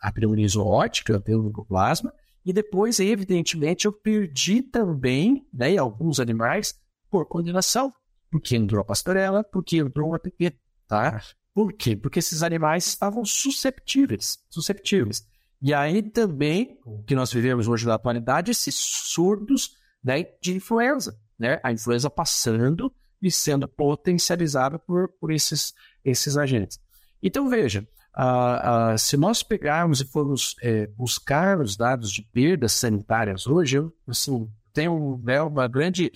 [0.00, 2.12] a pneumonia zoótica micoplasma,
[2.44, 6.74] e depois, evidentemente, eu perdi também, né, alguns animais,
[7.08, 7.92] por condenação.
[8.30, 10.56] Porque entrou a pastorela, porque entrou o APP,
[10.88, 11.20] tá?
[11.54, 11.94] Por quê?
[11.94, 15.26] Porque esses animais estavam susceptíveis, susceptíveis.
[15.62, 21.16] E aí também, o que nós vivemos hoje na atualidade, esses surdos né, de influenza,
[21.38, 21.60] né?
[21.62, 25.72] A influenza passando e sendo potencializada por, por esses,
[26.04, 26.80] esses agentes.
[27.22, 32.72] Então, veja, uh, uh, se nós pegarmos e formos é, buscar os dados de perdas
[32.72, 36.10] sanitárias hoje, eu assim, tenho né, uma grande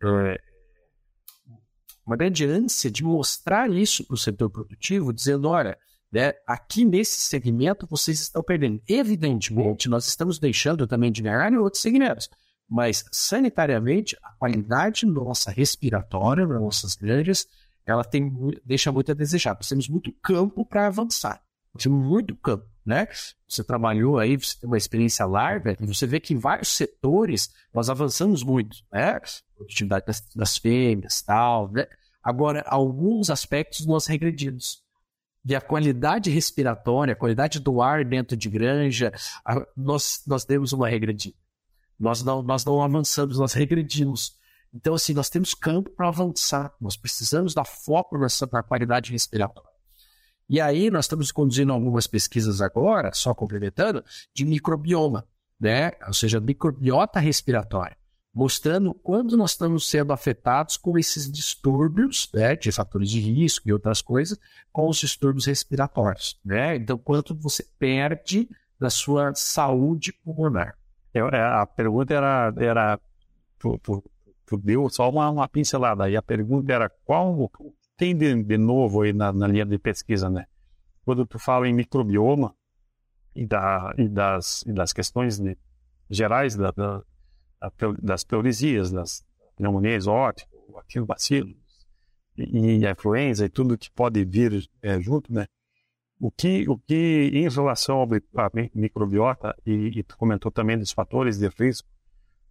[0.00, 0.40] é,
[2.06, 5.76] uma grande ânsia de mostrar isso para o setor produtivo, dizendo, olha,
[6.12, 8.82] né, aqui nesse segmento vocês estão perdendo.
[8.86, 12.28] Evidentemente, nós estamos deixando também de ganhar em outros segmentos,
[12.68, 17.46] mas sanitariamente, a qualidade nossa respiratória, nossas granjas,
[17.84, 18.30] ela tem,
[18.64, 19.54] deixa muito a desejar.
[19.54, 21.42] Nós temos muito campo para avançar.
[21.74, 23.08] Nós temos muito campo, né?
[23.48, 27.88] Você trabalhou aí, você tem uma experiência larga, você vê que em vários setores nós
[27.88, 29.18] avançamos muito, né?
[29.56, 31.86] Produtividade das, das fêmeas, tal, né?
[32.22, 34.82] Agora, alguns aspectos nós regredimos.
[35.44, 39.12] E a qualidade respiratória, a qualidade do ar dentro de granja,
[39.44, 41.36] a, nós, nós demos uma regredida.
[41.98, 44.36] Nós não, nós não avançamos, nós regredimos.
[44.72, 46.72] Então, assim, nós temos campo para avançar.
[46.80, 49.70] Nós precisamos dar foco nessa na qualidade respiratória.
[50.48, 55.26] E aí, nós estamos conduzindo algumas pesquisas agora, só complementando, de microbioma,
[55.58, 55.92] né?
[56.06, 57.96] Ou seja, microbiota respiratória,
[58.34, 63.72] mostrando quando nós estamos sendo afetados com esses distúrbios, né, de fatores de risco e
[63.72, 64.38] outras coisas,
[64.72, 66.76] com os distúrbios respiratórios, né?
[66.76, 68.48] Então, quanto você perde
[68.82, 70.76] da sua saúde pulmonar.
[71.14, 73.00] Eu, é, a pergunta era, era
[73.58, 74.02] tu, tu,
[74.44, 77.50] tu deu só uma, uma, pincelada, e a pergunta era qual
[77.96, 80.46] tem de, de novo aí na, na, linha de pesquisa, né?
[81.04, 82.54] Quando tu fala em microbioma
[83.36, 85.56] e, da, e, das, e das questões de,
[86.10, 87.02] gerais da, da,
[88.00, 89.24] das pleurisias, das
[89.56, 91.54] pneumonias exóticas, aquilo bacilo
[92.36, 95.46] e, e a influenza e tudo que pode vir é, junto, né?
[96.20, 98.08] O que, o que em relação ao
[98.74, 101.88] microbiota, e, e tu comentou também dos fatores de risco,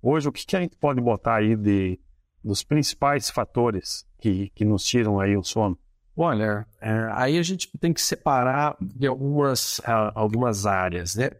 [0.02, 1.98] hoje o que, que a gente pode botar aí de,
[2.44, 5.80] dos principais fatores que, que nos tiram aí o sono?
[6.18, 9.80] Olha, é, aí a gente tem que separar de algumas,
[10.14, 11.32] algumas áreas, né?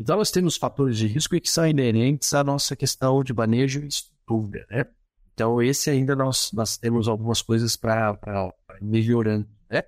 [0.00, 3.86] Então nós temos fatores de risco que são inerentes à nossa questão de manejo e
[3.86, 4.86] estrutura, né?
[5.34, 8.18] Então esse ainda nós, nós temos algumas coisas para
[8.80, 9.82] melhorando, né?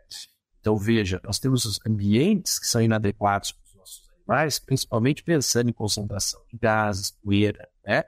[0.60, 5.72] Então, veja, nós temos ambientes que são inadequados para os nossos animais, principalmente pensando em
[5.72, 8.04] concentração de gases, poeira, né?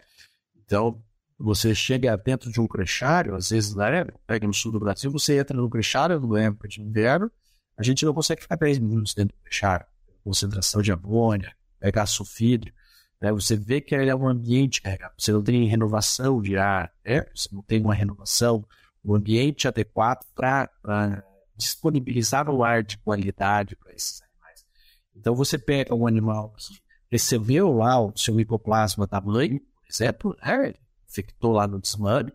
[0.54, 1.02] Então,
[1.38, 5.38] você chega dentro de um crechário, às vezes, né, pega no sul do Brasil, você
[5.38, 7.32] entra no crechário no época de inverno,
[7.76, 9.86] a gente não consegue ficar 10 minutos dentro do crechário.
[10.22, 11.52] Concentração de amônia,
[11.84, 12.72] pegar sulfídrio,
[13.20, 13.30] né?
[13.30, 17.26] Você vê que ele é um ambiente carregado, você não tem renovação de ar, né?
[17.34, 18.64] Você não tem uma renovação,
[19.04, 20.70] um ambiente adequado para
[21.54, 24.64] disponibilizar o ar de qualidade para esses animais.
[25.14, 30.36] Então você pega um animal que recebeu lá o seu micoplasma da mãe, por exemplo,
[30.42, 30.72] né?
[31.06, 32.32] infectou lá no desmame,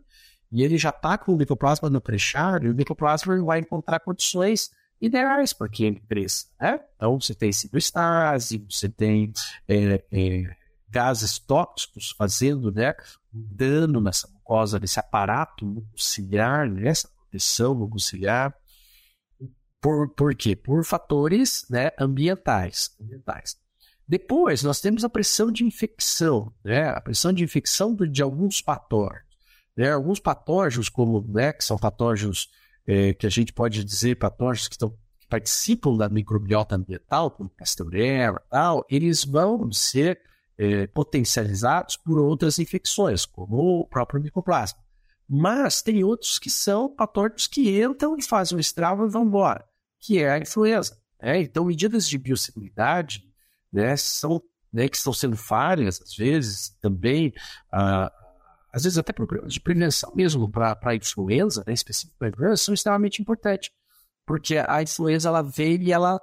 [0.52, 4.70] e ele já está com o micoplasma no prechário, e o micoplasma vai encontrar condições
[5.02, 6.48] ideais para que ele cresça.
[6.60, 6.80] Né?
[6.96, 9.32] Então você tem citostase, você tem
[9.68, 10.56] é, é,
[10.90, 12.94] gases tóxicos fazendo né,
[13.34, 18.54] um dano nessa mucosa, nesse aparato muciliar, nessa proteção muciliar.
[19.82, 20.56] Por, por quê?
[20.56, 23.56] Por fatores né, ambientais, ambientais.
[24.06, 26.90] Depois, nós temos a pressão de infecção, né?
[26.90, 29.30] a pressão de infecção de, de alguns patógenos.
[29.78, 29.92] Né?
[29.92, 32.50] Alguns patógenos, como né, que são patógenos
[32.90, 37.50] é, que a gente pode dizer patógenos que, estão, que participam da microbiota ambiental, como
[37.50, 40.20] Pasteurella tal, eles vão ser
[40.58, 44.80] é, potencializados por outras infecções, como o próprio micoplasma.
[45.28, 49.70] Mas tem outros que são patógenos que entram e fazem o estrago e vão embora
[50.00, 50.98] que é a influenza.
[51.22, 51.42] Né?
[51.42, 53.24] Então, medidas de biosseguridade
[53.72, 57.34] né, são, né, que estão sendo falhas, às vezes, também,
[57.72, 58.12] ah,
[58.72, 62.74] às vezes até programas de prevenção mesmo para a influenza, né, específico para influenza, são
[62.74, 63.72] extremamente importantes.
[64.26, 66.22] Porque a influenza, ela vem e ela,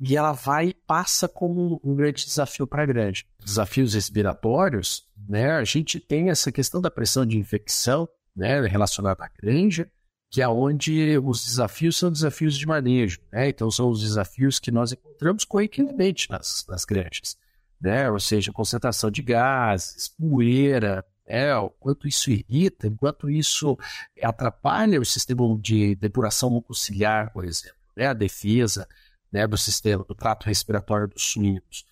[0.00, 3.26] e ela vai e passa como um grande desafio para a grande.
[3.44, 9.28] Desafios respiratórios, né, a gente tem essa questão da pressão de infecção, né, relacionada à
[9.28, 9.88] granja,
[10.34, 13.50] que é onde os desafios são desafios de manejo, né?
[13.50, 17.36] Então são os desafios que nós encontramos corriqueiramente nas, nas granjas,
[17.80, 18.10] né?
[18.10, 23.78] Ou seja, concentração de gases, poeira, né, o quanto isso irrita, o quanto isso
[24.22, 28.86] atrapalha o sistema de depuração mucociliar, por exemplo, né, a defesa
[29.32, 31.86] né, do sistema, do trato respiratório dos suínos.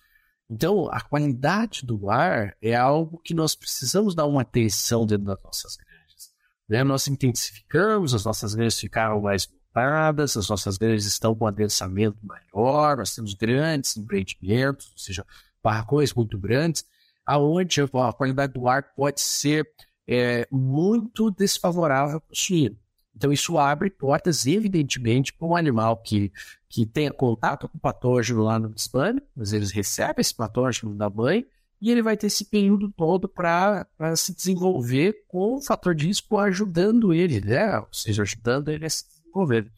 [0.49, 5.41] Então, a qualidade do ar é algo que nós precisamos dar uma atenção dentro das
[5.43, 6.31] nossas granjas.
[6.69, 6.83] Né?
[6.83, 12.97] Nós intensificamos, as nossas granjas ficaram mais lotadas, as nossas granjas estão com adensamento maior,
[12.97, 15.25] nós temos grandes empreendimentos, ou seja,
[15.63, 16.85] barracões muito grandes,
[17.25, 19.67] aonde a qualidade do ar pode ser
[20.07, 22.77] é, muito desfavorável para o suíno.
[23.15, 26.31] Então, isso abre portas, evidentemente, para um animal que,
[26.67, 31.09] que tenha contato com o patógeno lá no espânio, mas eles recebem esse patógeno da
[31.09, 31.45] mãe
[31.79, 36.37] e ele vai ter esse período todo para se desenvolver com o fator de risco
[36.37, 37.77] ajudando ele, né?
[37.77, 39.71] Ou seja, ajudando ele a se desenvolver.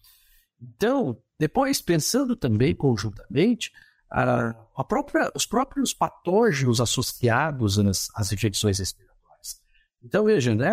[0.62, 3.72] Então, depois, pensando também conjuntamente,
[4.10, 7.80] a, própria, os próprios patógenos associados
[8.16, 9.62] às, infecções respiratórias.
[10.04, 10.70] Então, veja, né?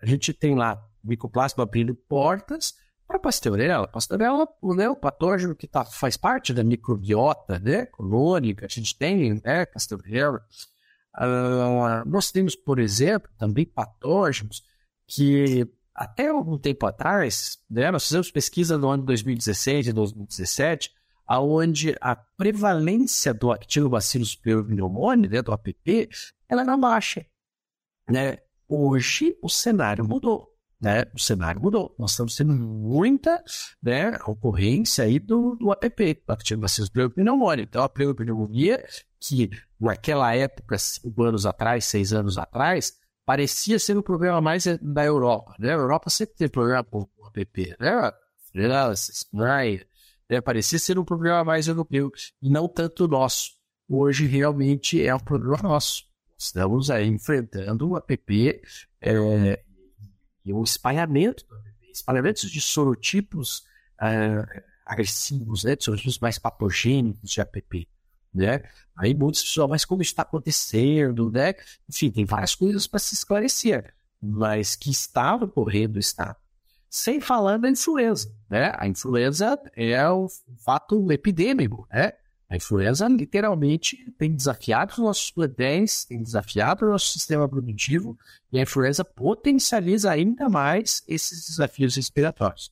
[0.00, 2.74] A, gente tem lá micoplasma abrindo portas
[3.06, 3.88] para a pastorela.
[3.88, 9.40] Pastorela né, o patógeno que tá, faz parte da microbiota né, colônica, a gente tem
[9.44, 10.40] né, pastorela.
[11.16, 14.62] Uh, nós temos, por exemplo, também patógenos
[15.06, 20.90] que até algum tempo atrás, né, nós fizemos pesquisa no ano 2016 e 2017,
[21.26, 26.08] aonde a prevalência do Actinobacillus pneumoniae, né, do APP,
[26.48, 27.24] ela era baixa.
[28.08, 28.38] Né?
[28.68, 31.94] Hoje o cenário mudou né, o cenário mudou.
[31.96, 33.42] Nós estamos tendo muita
[33.80, 37.64] né, ocorrência aí do, do APP, Active Bacillus Pneumoniae.
[37.64, 38.84] Então, a pneumonia,
[39.20, 39.48] que
[39.80, 45.54] naquela época, cinco anos atrás, seis anos atrás, parecia ser um problema mais da Europa.
[45.56, 45.70] Né?
[45.70, 47.76] A Europa sempre teve problema com o APP.
[47.78, 48.12] Né?
[48.50, 49.12] França,
[50.32, 50.40] né?
[50.40, 53.52] parecia ser um problema mais europeu e não tanto nosso.
[53.88, 56.04] Hoje, realmente, é um problema nosso.
[56.38, 58.62] Estamos aí enfrentando o APP
[59.00, 59.62] é,
[60.44, 63.58] e o espalhamento do APP, espalhamentos de sorotipos
[64.00, 67.86] uh, agressivos, né, de sorotipos mais patogênicos de APP.
[68.34, 68.62] Né?
[68.96, 71.54] Aí muitos pessoas, mas como está acontecendo, né?
[71.86, 76.34] Enfim, tem várias coisas para se esclarecer, mas que estava ocorrendo está.
[76.94, 78.70] Sem falar da influenza, né?
[78.76, 80.28] A influenza é o
[80.62, 82.12] fato epidêmico, né?
[82.50, 88.14] A influenza literalmente tem desafiado os nossos plantéis, tem desafiado o nosso sistema produtivo
[88.52, 92.70] e a influenza potencializa ainda mais esses desafios respiratórios.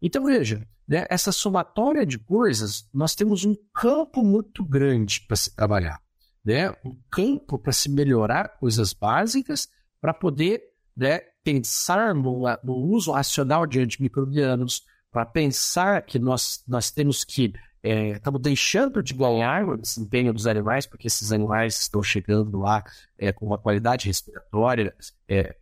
[0.00, 5.54] Então veja, né, essa somatória de coisas, nós temos um campo muito grande para se
[5.54, 6.00] trabalhar,
[6.42, 6.70] né?
[6.82, 9.68] um campo para se melhorar coisas básicas
[10.00, 10.62] para poder
[10.96, 17.52] né, pensar no, no uso racional de antimicrobianos, para pensar que nós, nós temos que
[17.82, 22.84] é, estamos deixando de ganhar o desempenho dos animais, porque esses animais estão chegando lá
[23.18, 24.94] é, com uma qualidade respiratória
[25.28, 25.56] é,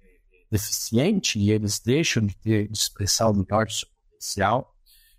[0.50, 4.76] deficiente e eles deixam de, ter, de expressar o melhor do seu potencial.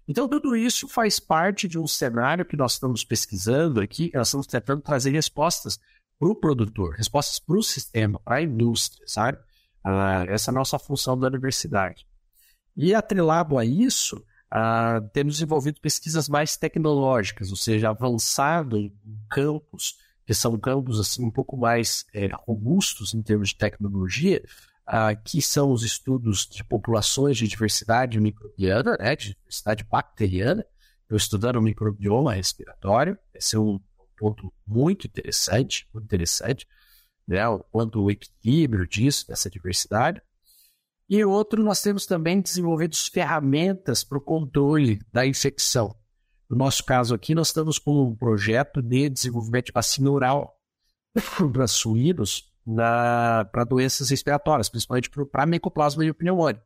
[0.08, 4.45] Então, tudo isso faz parte de um cenário que nós estamos pesquisando aqui, nós estamos
[4.45, 5.80] tentando trazer respostas
[6.19, 9.39] para o produtor, respostas para o sistema, para a indústria, sabe?
[9.84, 12.06] Ah, essa é a nossa função da universidade.
[12.76, 14.17] E atrelado a isso,
[14.54, 18.94] uh, temos desenvolvido pesquisas mais tecnológicas, ou seja, avançado em
[19.30, 24.41] campos que são campos assim um pouco mais é, robustos em termos de tecnologia,
[24.88, 30.65] uh, que são os estudos de populações de diversidade microbiana, né, de diversidade bacteriana.
[31.10, 33.80] Eu estudando o microbioma respiratório, esse é um
[34.17, 36.65] ponto muito interessante, muito interessante,
[37.32, 37.41] né,
[37.72, 40.22] quanto o equilíbrio disso, dessa diversidade.
[41.10, 45.96] E outro, nós temos também desenvolvido ferramentas para o controle da infecção.
[46.50, 50.60] No nosso caso aqui, nós estamos com um projeto de desenvolvimento de vacina oral
[51.54, 56.62] para suínos para doenças respiratórias, principalmente para micoplasma e pneumonia.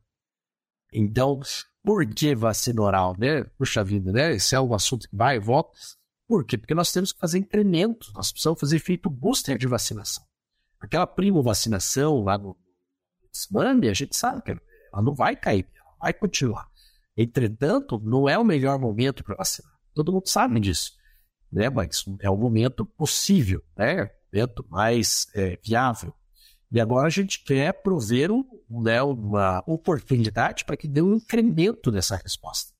[0.92, 1.40] Então,
[1.82, 3.44] por que vacina oral, né?
[3.56, 4.34] Puxa vida, né?
[4.34, 5.70] Esse é um assunto que vai e volta.
[6.28, 6.58] Por quê?
[6.58, 10.25] Porque nós temos que fazer incrementos, nós precisamos fazer efeito booster de vacinação.
[10.80, 12.56] Aquela primo vacinação lá no
[13.50, 16.68] mande, a gente sabe que ela não vai cair, ela vai continuar.
[17.16, 19.72] Entretanto, não é o melhor momento para vacinar.
[19.94, 20.92] Todo mundo sabe disso,
[21.50, 21.68] né?
[21.70, 24.10] Mas é o momento possível, né?
[24.32, 26.14] Momento mais é, viável.
[26.70, 31.90] E agora a gente quer prover um, né, uma oportunidade para que dê um incremento
[31.90, 32.72] nessa resposta.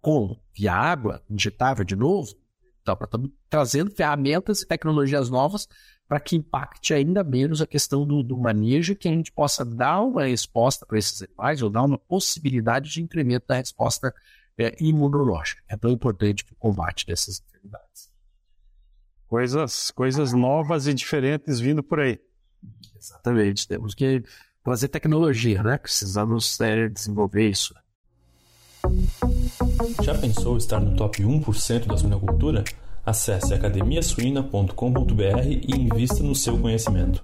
[0.00, 0.42] Como?
[0.56, 2.34] Via água injetável de novo?
[2.80, 5.68] Então, estamos trazendo ferramentas e tecnologias novas
[6.10, 10.00] para que impacte ainda menos a questão do, do manejo, que a gente possa dar
[10.00, 14.12] uma resposta para esses animais ou dar uma possibilidade de incremento da resposta
[14.58, 15.62] é, imunológica.
[15.68, 18.10] É tão importante para o combate dessas enfermidades.
[19.28, 22.18] Coisas, coisas novas e diferentes vindo por aí.
[22.98, 23.68] Exatamente.
[23.68, 24.24] Temos que
[24.64, 25.78] fazer tecnologia, né?
[25.78, 27.72] Precisamos é, desenvolver isso.
[30.02, 32.64] Já pensou estar no top 1% da suinocultura?
[33.10, 34.72] Acesse academiasuina.com.br
[35.66, 37.20] e invista no seu conhecimento.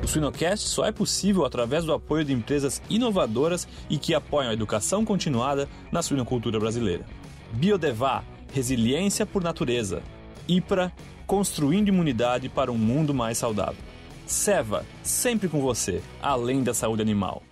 [0.00, 4.52] O Suinocast só é possível através do apoio de empresas inovadoras e que apoiam a
[4.52, 7.04] educação continuada na suinocultura brasileira.
[7.50, 8.22] Biodevá,
[8.52, 10.00] resiliência por natureza.
[10.46, 10.92] IPRA,
[11.26, 13.82] construindo imunidade para um mundo mais saudável.
[14.26, 17.42] Seva, sempre com você, além da saúde animal.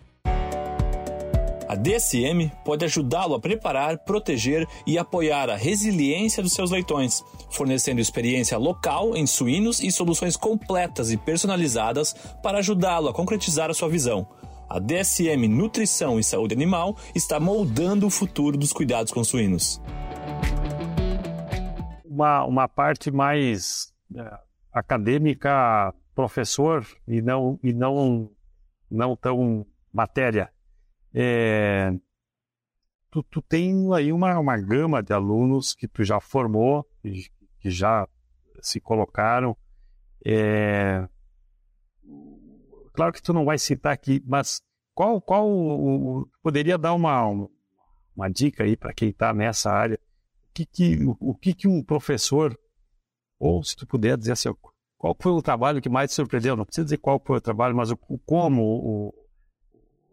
[1.78, 8.58] DSM pode ajudá-lo a preparar, proteger e apoiar a resiliência dos seus leitões, fornecendo experiência
[8.58, 14.26] local em suínos e soluções completas e personalizadas para ajudá-lo a concretizar a sua visão.
[14.68, 19.80] A DSM Nutrição e Saúde Animal está moldando o futuro dos cuidados com suínos.
[22.04, 24.38] Uma, uma parte mais é,
[24.72, 28.30] acadêmica, professor, e não, e não,
[28.90, 30.50] não tão matéria
[31.14, 31.92] é,
[33.10, 37.30] tu, tu tem aí uma, uma gama de alunos que tu já formou, que,
[37.60, 38.06] que já
[38.60, 39.56] se colocaram.
[40.24, 41.08] É,
[42.92, 44.62] claro que tu não vai citar aqui, mas
[44.94, 47.24] qual, qual o, o, poderia dar uma,
[48.14, 49.98] uma dica aí para quem está nessa área?
[50.50, 52.58] O que, que, o, o que, que um professor,
[53.38, 54.52] ou se tu puder dizer assim,
[54.96, 56.56] qual foi o trabalho que mais te surpreendeu?
[56.56, 59.14] Não precisa dizer qual foi o trabalho, mas o, como o,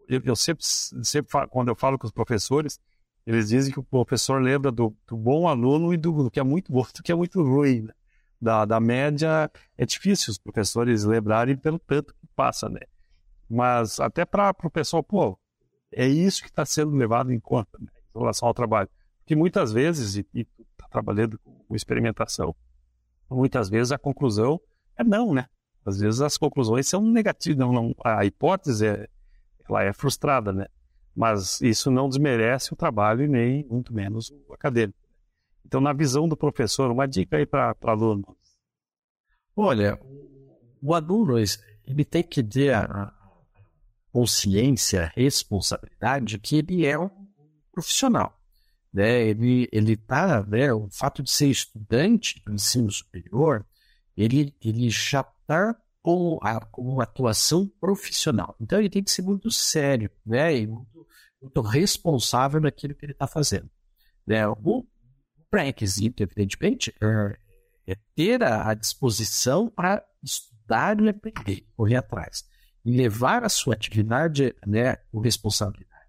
[0.08, 2.78] eu, sempre, sempre falo, quando eu falo com os professores,
[3.26, 6.42] eles dizem que o professor lembra do, do bom aluno e do, do, que é
[6.42, 7.82] muito bom, do que é muito ruim.
[7.82, 7.92] Né?
[8.40, 12.80] Da, da média, é difícil os professores lembrarem pelo tanto que passa, né?
[13.48, 15.38] Mas até para o pessoal, pô,
[15.92, 18.88] é isso que está sendo levado em conta né, em relação ao trabalho.
[19.20, 22.54] Porque muitas vezes, e está trabalhando com experimentação,
[23.30, 24.60] muitas vezes a conclusão
[24.96, 25.46] é não, né?
[25.84, 29.08] Às vezes as conclusões são negativas, não, não, a hipótese é,
[29.68, 30.66] ela é frustrada, né?
[31.14, 34.98] Mas isso não desmerece o trabalho e nem muito menos o acadêmico.
[35.64, 38.36] Então, na visão do professor, uma dica aí para aluno.
[39.56, 39.98] Olha,
[40.82, 43.12] o aluno ele tem que ter a
[44.12, 47.10] consciência, a responsabilidade que ele é um
[47.72, 48.38] profissional.
[48.92, 49.28] Né?
[49.28, 50.72] Ele ele está, né?
[50.72, 53.66] O fato de ser estudante do ensino superior,
[54.16, 58.54] ele ele já está com, a, com uma atuação profissional.
[58.60, 60.56] Então ele tem que ser muito sério, né?
[60.56, 61.04] E muito,
[61.42, 63.68] muito responsável naquilo que ele está fazendo.
[64.24, 64.46] Né?
[64.46, 64.86] O
[65.50, 72.44] pré-requisito, evidentemente, é, é ter a, a disposição para estudar e aprender, correr atrás.
[72.84, 76.06] E levar a sua atividade né, com responsabilidade.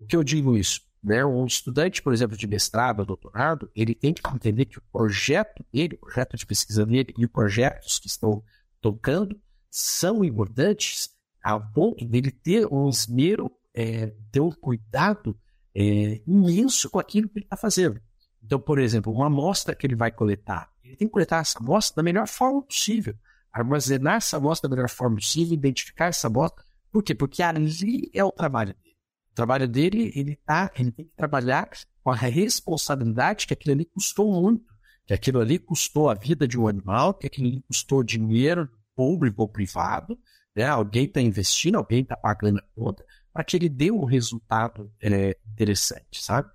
[0.00, 0.80] O que eu digo isso?
[1.04, 1.22] Né?
[1.26, 5.62] Um estudante, por exemplo, de mestrado ou doutorado, ele tem que entender que o projeto
[5.70, 8.42] dele, o projeto de pesquisa dele e os projetos que estão
[8.86, 9.36] tocando
[9.68, 11.10] são importantes
[11.42, 15.36] ao ponto dele ter um esmero, é, ter um cuidado
[15.74, 18.00] é, imenso com aquilo que ele está fazendo.
[18.40, 21.96] Então, por exemplo, uma amostra que ele vai coletar, ele tem que coletar essa amostra
[21.96, 23.16] da melhor forma possível,
[23.52, 26.64] armazenar essa amostra da melhor forma possível, identificar essa amostra.
[26.92, 27.12] Por quê?
[27.12, 28.96] Porque ali é o trabalho dele.
[29.32, 31.68] O trabalho dele, ele, tá, ele tem que trabalhar
[32.04, 34.76] com a responsabilidade que aquilo ali custou muito
[35.06, 39.42] que aquilo ali custou a vida de um animal, que aquilo ali custou dinheiro público
[39.42, 40.18] ou privado,
[40.54, 40.64] né?
[40.64, 45.36] alguém está investindo, alguém está pagando a conta, para que ele dê um resultado é,
[45.52, 46.50] interessante, sabe?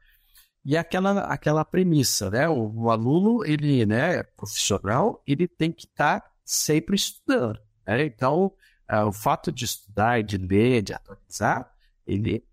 [0.64, 2.48] E aquela, aquela premissa, né?
[2.48, 7.60] O, o, aluno, ele, né, profissional, ele tem que estar tá sempre estudando.
[7.88, 8.06] Né?
[8.06, 8.54] Então,
[8.88, 11.72] é, o fato de estudar, de ler, de atualizar,
[12.06, 12.44] ele,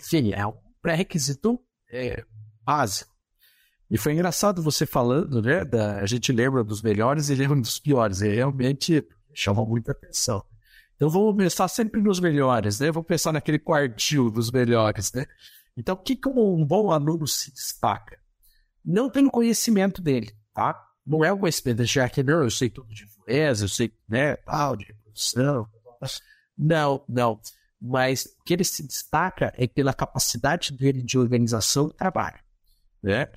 [0.00, 2.24] enfim, é um pré-requisito é,
[2.64, 3.12] básico.
[3.88, 5.64] E foi engraçado você falando, né?
[5.64, 8.22] Da, a gente lembra dos melhores e lembra dos piores.
[8.22, 10.44] E realmente chama muita atenção.
[10.96, 12.90] Então vamos pensar sempre nos melhores, né?
[12.90, 15.26] Vamos pensar naquele quartil dos melhores, né?
[15.76, 18.18] Então, o que, um bom aluno se destaca?
[18.84, 20.80] Não pelo conhecimento dele, tá?
[21.04, 24.76] Não é o conhecimento de que eu sei tudo de influência, eu sei, né, tal,
[24.76, 25.68] de reprodução.
[26.56, 27.40] Não, não.
[27.80, 32.38] Mas o que ele se destaca é pela capacidade dele de organização do trabalho,
[33.02, 33.28] né?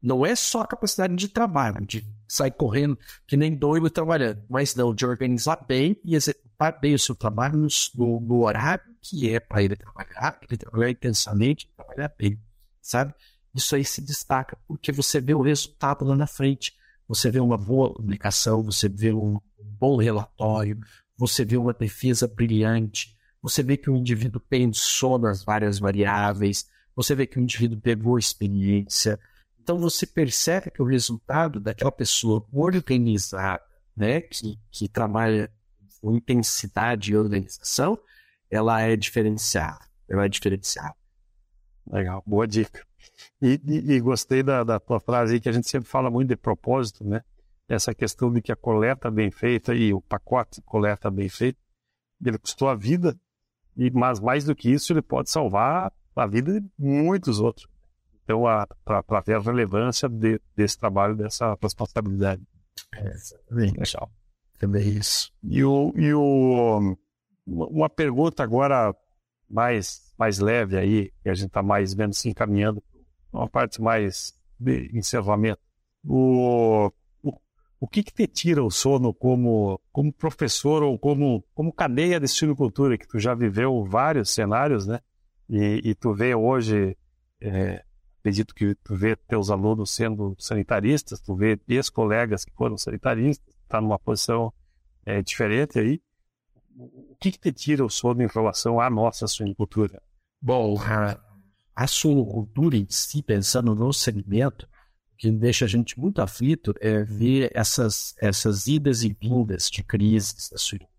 [0.00, 4.74] Não é só a capacidade de trabalho, de sair correndo que nem doido trabalhando, mas
[4.74, 7.58] não, de organizar bem e executar bem o seu trabalho
[7.94, 12.38] no, no horário que é para ele trabalhar, ele trabalhar intensamente, trabalhar bem,
[12.80, 13.14] sabe?
[13.54, 16.74] Isso aí se destaca, porque você vê o resultado lá na frente,
[17.06, 20.78] você vê uma boa publicação, você vê um bom relatório,
[21.16, 27.14] você vê uma defesa brilhante, você vê que o indivíduo pensou nas várias variáveis, você
[27.14, 29.18] vê que o indivíduo pegou experiência,
[29.68, 33.62] então você percebe que o resultado daquela pessoa organizada,
[33.94, 35.52] né, que, que trabalha
[36.00, 37.98] com intensidade e organização,
[38.50, 39.84] ela é diferenciada.
[40.08, 40.94] Ela é diferenciada.
[41.86, 42.82] Legal, boa dica.
[43.42, 46.30] E, e, e, gostei da, da tua frase aí, que a gente sempre fala muito
[46.30, 47.22] de propósito, né?
[47.68, 51.58] Essa questão de que a coleta bem feita e o pacote coleta bem feito,
[52.24, 53.14] ele custou a vida,
[53.76, 57.68] e mas mais do que isso, ele pode salvar a vida de muitos outros.
[58.28, 58.42] Então,
[58.84, 62.42] para ver a relevância de, desse trabalho, dessa responsabilidade.
[62.94, 63.78] É, exatamente.
[63.78, 64.10] Legal.
[64.58, 65.32] Também isso.
[65.42, 66.96] E, o, e o,
[67.46, 68.94] uma pergunta agora
[69.48, 72.82] mais, mais leve aí, que a gente está mais vendo se encaminhando,
[73.32, 75.60] uma parte mais de encerramento.
[76.04, 77.32] O, o,
[77.80, 82.28] o que, que te tira o sono como, como professor ou como, como cadeia de
[82.28, 85.00] silvicultura, que tu já viveu vários cenários, né?
[85.48, 86.96] E, e tu vê hoje,
[87.40, 87.82] é,
[88.28, 93.80] acredito que tu vê teus alunos sendo sanitaristas, tu vê ex-colegas que foram sanitaristas, está
[93.80, 94.52] numa posição
[95.04, 96.00] é, diferente aí
[96.78, 100.00] o que, que te tira o sono em relação à nossa suinocultura?
[100.40, 101.20] Bom, a,
[101.74, 104.68] a suinocultura em si, pensando no segmento,
[105.16, 110.48] que deixa a gente muito aflito é ver essas, essas idas e vindas de crises
[110.50, 110.98] da suinocultura.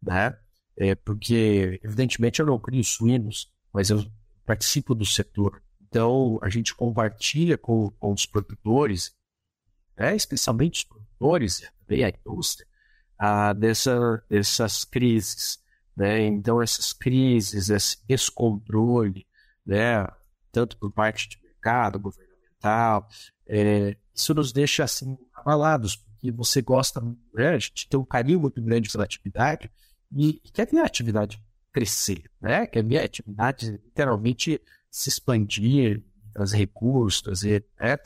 [0.00, 0.38] Né?
[0.76, 4.04] É porque, evidentemente, eu não crio suínos, mas eu
[4.46, 5.60] participo do setor.
[5.92, 9.14] Então, a gente compartilha com, com os produtores,
[9.94, 10.16] né?
[10.16, 12.66] especialmente os produtores e a indústria,
[13.18, 15.62] ah, dessa, dessas crises.
[15.94, 16.24] Né?
[16.24, 19.26] Então, essas crises, esse descontrole,
[19.66, 20.08] né?
[20.50, 23.06] tanto por parte de mercado, governamental,
[23.46, 27.02] é, isso nos deixa assim abalados, porque você gosta,
[27.34, 27.50] né?
[27.50, 29.70] a gente tem um carinho muito grande pela atividade
[30.10, 31.38] e, e quer ver a atividade
[31.70, 32.66] crescer, né?
[32.66, 34.58] quer ver a atividade literalmente
[34.92, 36.02] se expandir,
[36.34, 37.96] trazer recursos, trazer né,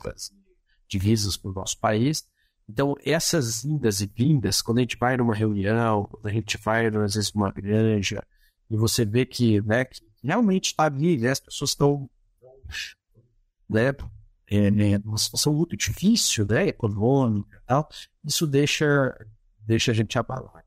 [0.88, 2.24] divisas para o nosso país.
[2.68, 6.86] Então, essas indas e vindas, quando a gente vai numa reunião, quando a gente vai,
[6.86, 8.24] às vezes, numa granja,
[8.70, 12.08] e você vê que, né, que realmente está ali, né, as pessoas estão
[13.68, 13.88] né,
[14.48, 17.88] é, é, numa situação muito difícil, né, econômica e tal,
[18.24, 19.12] isso deixa,
[19.60, 20.65] deixa a gente abalar.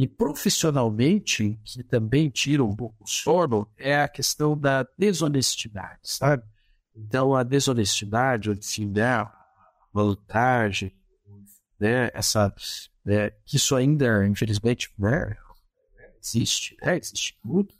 [0.00, 6.42] E profissionalmente, que também tira um pouco o sono, é a questão da desonestidade, sabe?
[6.96, 9.30] Então, a desonestidade, o né, a
[9.92, 10.90] vantagem,
[11.78, 12.50] né, essa,
[13.04, 15.36] né, que isso ainda, infelizmente, né,
[16.18, 17.74] existe, né, existe muito.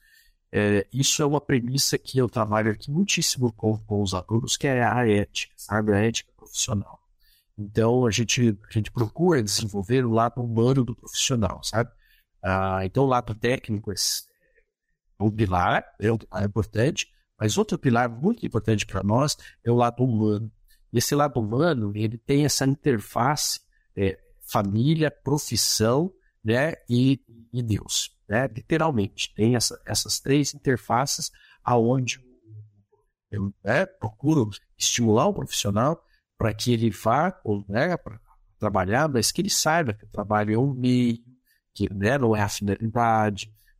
[0.52, 4.66] É, isso é uma premissa que eu trabalho aqui muitíssimo com, com os alunos, que
[4.66, 5.94] é a ética, sabe?
[5.94, 7.00] A ética profissional.
[7.56, 11.90] Então, a gente, a gente procura desenvolver o lado humano do profissional, sabe?
[12.42, 13.94] Ah, então, o lado técnico é
[15.20, 17.06] um pilar, é um pilar importante,
[17.38, 20.50] mas outro pilar muito importante para nós é o lado humano.
[20.92, 23.60] E esse lado humano, ele tem essa interface
[23.96, 24.18] é,
[24.50, 26.12] família, profissão
[26.44, 27.20] né, e,
[27.52, 28.10] e Deus.
[28.28, 28.48] Né?
[28.48, 31.30] Literalmente, tem essa, essas três interfaces
[31.62, 32.20] aonde
[33.30, 36.02] eu né, procuro estimular o profissional
[36.36, 37.38] para que ele vá
[37.68, 38.18] né, para
[38.58, 41.18] trabalhar, mas que ele saiba que o trabalho é um meio,
[41.80, 43.32] que né, não é a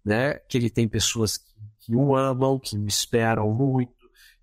[0.03, 1.39] né, que ele tem pessoas
[1.81, 3.93] que, o amam, que o esperam muito,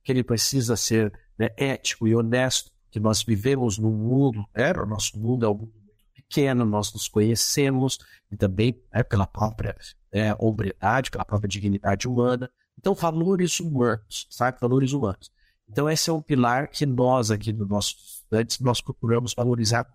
[0.03, 4.71] que ele precisa ser né, ético e honesto que nós vivemos num mundo, né?
[4.73, 5.73] o nosso mundo é um mundo
[6.13, 7.97] pequeno, nós nos conhecemos,
[8.31, 9.75] e também né, pela própria
[10.13, 12.51] né, hombridade, pela própria dignidade humana.
[12.77, 14.59] Então, valores humanos, sabe?
[14.61, 15.31] Valores humanos.
[15.67, 19.89] Então, esse é um pilar que nós aqui no nosso estudantes, nós procuramos valorizar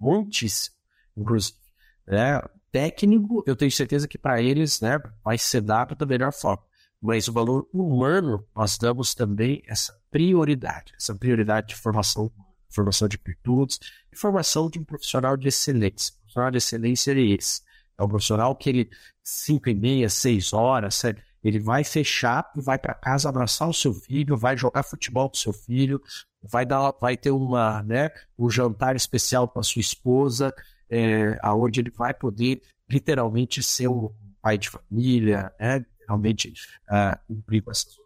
[0.00, 0.74] muitíssimo,
[1.14, 1.61] inclusive.
[2.06, 2.40] Né?
[2.70, 6.62] Técnico, eu tenho certeza que para eles né, vai ser dado da melhor forma.
[7.00, 12.30] Mas o valor humano, nós damos também essa prioridade, essa prioridade de formação,
[12.70, 13.78] formação de virtudes
[14.12, 16.14] e formação de um profissional de excelência.
[16.14, 17.62] O profissional de excelência é esse.
[17.98, 18.90] É um profissional que ele,
[19.22, 21.02] cinco e meia, seis horas,
[21.42, 25.36] ele vai fechar e vai para casa abraçar o seu filho, vai jogar futebol com
[25.36, 26.00] o seu filho,
[26.42, 30.54] vai dar, vai ter uma, né, um jantar especial para sua esposa,
[30.92, 36.52] é, aonde ele vai poder literalmente ser um pai de família, né, realmente
[36.90, 37.96] uh, cumprir com essas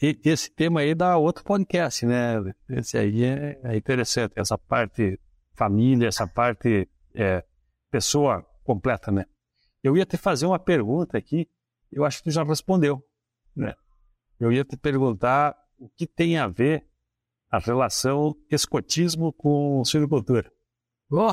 [0.00, 2.34] esse tema aí dá outro podcast, né?
[2.68, 5.18] Esse aí é, é interessante, essa parte
[5.52, 7.44] família, essa parte é,
[7.90, 9.24] pessoa completa, né?
[9.82, 11.48] Eu ia te fazer uma pergunta aqui,
[11.90, 13.02] eu acho que tu já respondeu,
[13.54, 13.74] né?
[14.38, 16.86] Eu ia te perguntar o que tem a ver
[17.50, 20.52] a relação escotismo com silvicultura.
[21.10, 21.32] Oh.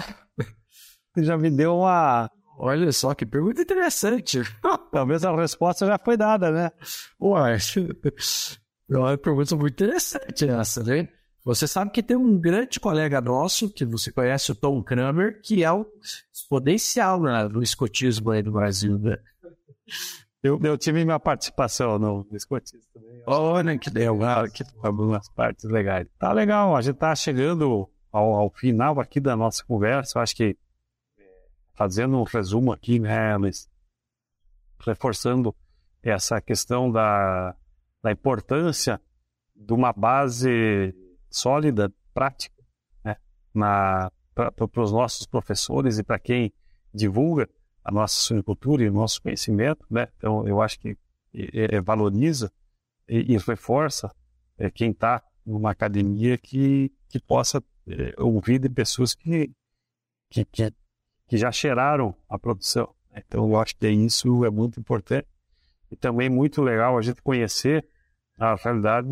[1.17, 2.29] Já me deu uma,
[2.63, 4.39] Olha só que pergunta interessante.
[4.91, 6.71] Talvez a resposta já foi dada, né?
[7.19, 7.57] Ué,
[8.89, 11.09] é uma pergunta muito interessante essa, né?
[11.43, 15.63] Você sabe que tem um grande colega nosso, que você conhece, o Tom Kramer, que
[15.63, 15.87] é o
[16.31, 19.17] exponencial né, no escotismo aí no Brasil, né?
[20.43, 23.23] Eu, eu tive minha participação no, no escotismo também.
[23.25, 26.07] Olha que legal, que algumas partes legais.
[26.19, 30.17] Tá legal, a gente tá chegando ao, ao final aqui da nossa conversa.
[30.17, 30.57] Eu acho que
[31.73, 33.33] fazendo um resumo aqui, né?
[34.79, 35.55] Reforçando
[36.03, 37.55] essa questão da,
[38.01, 38.99] da importância
[39.55, 40.95] de uma base
[41.29, 42.63] sólida, prática,
[43.03, 43.15] né,
[43.53, 46.51] para os nossos professores e para quem
[46.93, 47.47] divulga
[47.83, 50.07] a nossa suinocultura e o nosso conhecimento, né?
[50.17, 50.97] Então, eu acho que
[51.33, 52.51] é, é, valoriza
[53.07, 54.13] e, e reforça
[54.57, 59.51] é, quem está numa academia que, que possa é, ouvir de pessoas que,
[60.29, 60.73] que, que,
[61.27, 62.93] que já cheiraram a produção.
[63.11, 63.23] Né?
[63.27, 65.27] Então, eu acho que isso é muito importante.
[65.91, 67.85] E também muito legal a gente conhecer
[68.39, 69.09] a realidade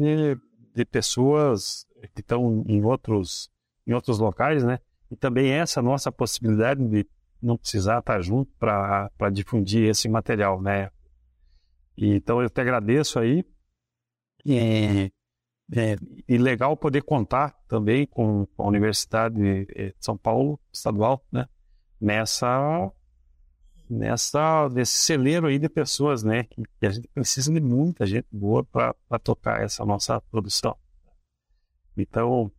[0.73, 3.49] de pessoas que estão em outros,
[3.85, 4.79] em outros locais, né?
[5.11, 7.05] E também essa nossa possibilidade de
[7.41, 10.89] não precisar estar junto para difundir esse material, né?
[11.97, 13.43] E, então eu te agradeço aí.
[14.45, 15.11] E,
[15.75, 15.95] é,
[16.27, 21.47] e legal poder contar também com a Universidade de São Paulo, estadual, né?
[22.01, 22.91] Nessa
[23.89, 26.43] nessa nesse celeiro aí de pessoas, né?
[26.43, 30.75] Que, que a gente precisa de muita gente boa para tocar essa nossa produção.
[31.95, 32.51] Então,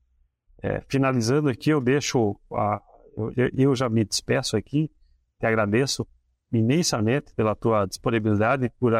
[0.63, 2.81] é, finalizando aqui, eu deixo a,
[3.17, 4.91] eu, eu, já me despeço aqui,
[5.39, 6.07] te agradeço
[6.53, 8.93] imensamente pela tua disponibilidade, por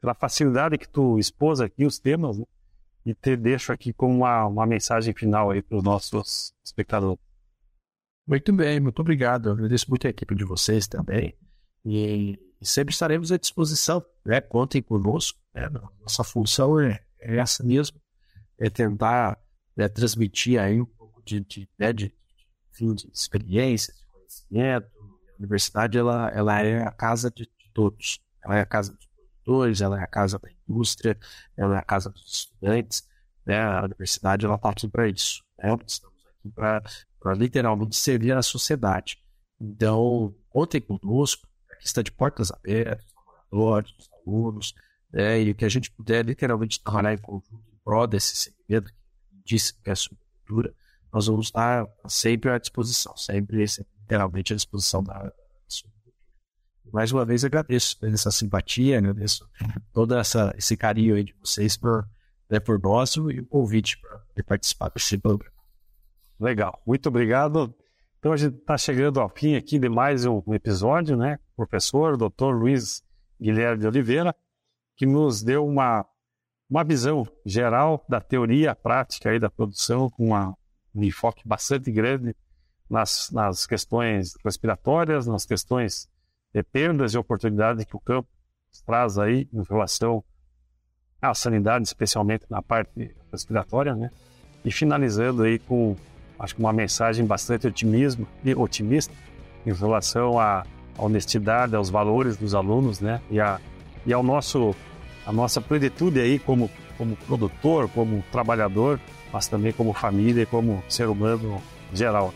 [0.00, 2.44] pela facilidade que tu expôs aqui os temas, né?
[3.04, 7.22] E te deixo aqui com uma, uma mensagem final aí para os nossos espectadores.
[8.26, 9.48] Muito bem, muito obrigado.
[9.48, 11.36] Eu agradeço muito a equipe de vocês também.
[11.84, 14.02] E, sempre estaremos à disposição.
[14.24, 14.40] Né?
[14.40, 15.38] Contem conosco.
[15.54, 15.68] Né?
[16.00, 18.00] Nossa função é, é, essa mesmo:
[18.58, 19.38] é tentar
[19.76, 22.14] né, transmitir aí um pouco de, de, né, de,
[22.78, 24.86] de, de experiência, de conhecimento.
[25.34, 28.20] A universidade ela, ela é a casa de, de todos.
[28.42, 29.03] Ela é a casa dos
[29.44, 31.18] produtores, ela é a casa da indústria,
[31.56, 33.06] ela é a casa dos estudantes.
[33.44, 33.60] Né?
[33.60, 35.42] A universidade ela está aqui para isso.
[35.58, 35.76] Né?
[35.86, 39.18] Estamos aqui para literalmente servir a sociedade.
[39.60, 41.46] Então, contem conosco
[41.84, 43.04] está de portas abertas,
[43.52, 44.74] laboratórios, os alunos,
[45.12, 49.42] né, e que a gente puder literalmente trabalhar em conjunto em prol desse segmento que
[49.44, 50.74] disse que é a subcultura,
[51.12, 55.32] nós vamos estar sempre à disposição, sempre, sempre literalmente à disposição da.
[56.92, 59.48] Mais uma vez agradeço essa simpatia, agradeço
[59.92, 62.08] todo essa, esse carinho aí de vocês por,
[62.48, 65.54] né, por nós e o convite para participar desse programa.
[66.38, 67.74] Legal, muito obrigado.
[68.18, 71.38] Então a gente está chegando ao fim aqui de mais um episódio, né?
[71.56, 73.02] Professor, doutor Luiz
[73.40, 74.34] Guilherme de Oliveira,
[74.96, 76.06] que nos deu uma,
[76.68, 80.56] uma visão geral da teoria prática aí da produção, com uma,
[80.94, 82.34] um enfoque bastante grande
[82.88, 86.08] nas, nas questões respiratórias, nas questões
[86.54, 88.28] de perdas e oportunidades que o campo
[88.86, 90.22] traz aí em relação
[91.20, 94.10] à sanidade, especialmente na parte respiratória, né?
[94.64, 95.96] E finalizando aí com
[96.38, 99.12] acho que uma mensagem bastante otimismo e otimista
[99.66, 100.64] em relação à
[100.98, 103.20] honestidade, aos valores dos alunos, né?
[103.30, 103.60] E, a,
[104.06, 104.74] e ao nosso
[105.26, 109.00] a nossa plenitude aí como como produtor, como trabalhador,
[109.32, 111.60] mas também como família e como ser humano
[111.92, 112.32] geral.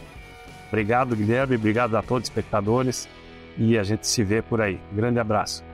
[0.66, 3.08] Obrigado, Guilherme, obrigado a todos os espectadores
[3.59, 4.80] e a gente se vê por aí.
[4.92, 5.67] grande abraço.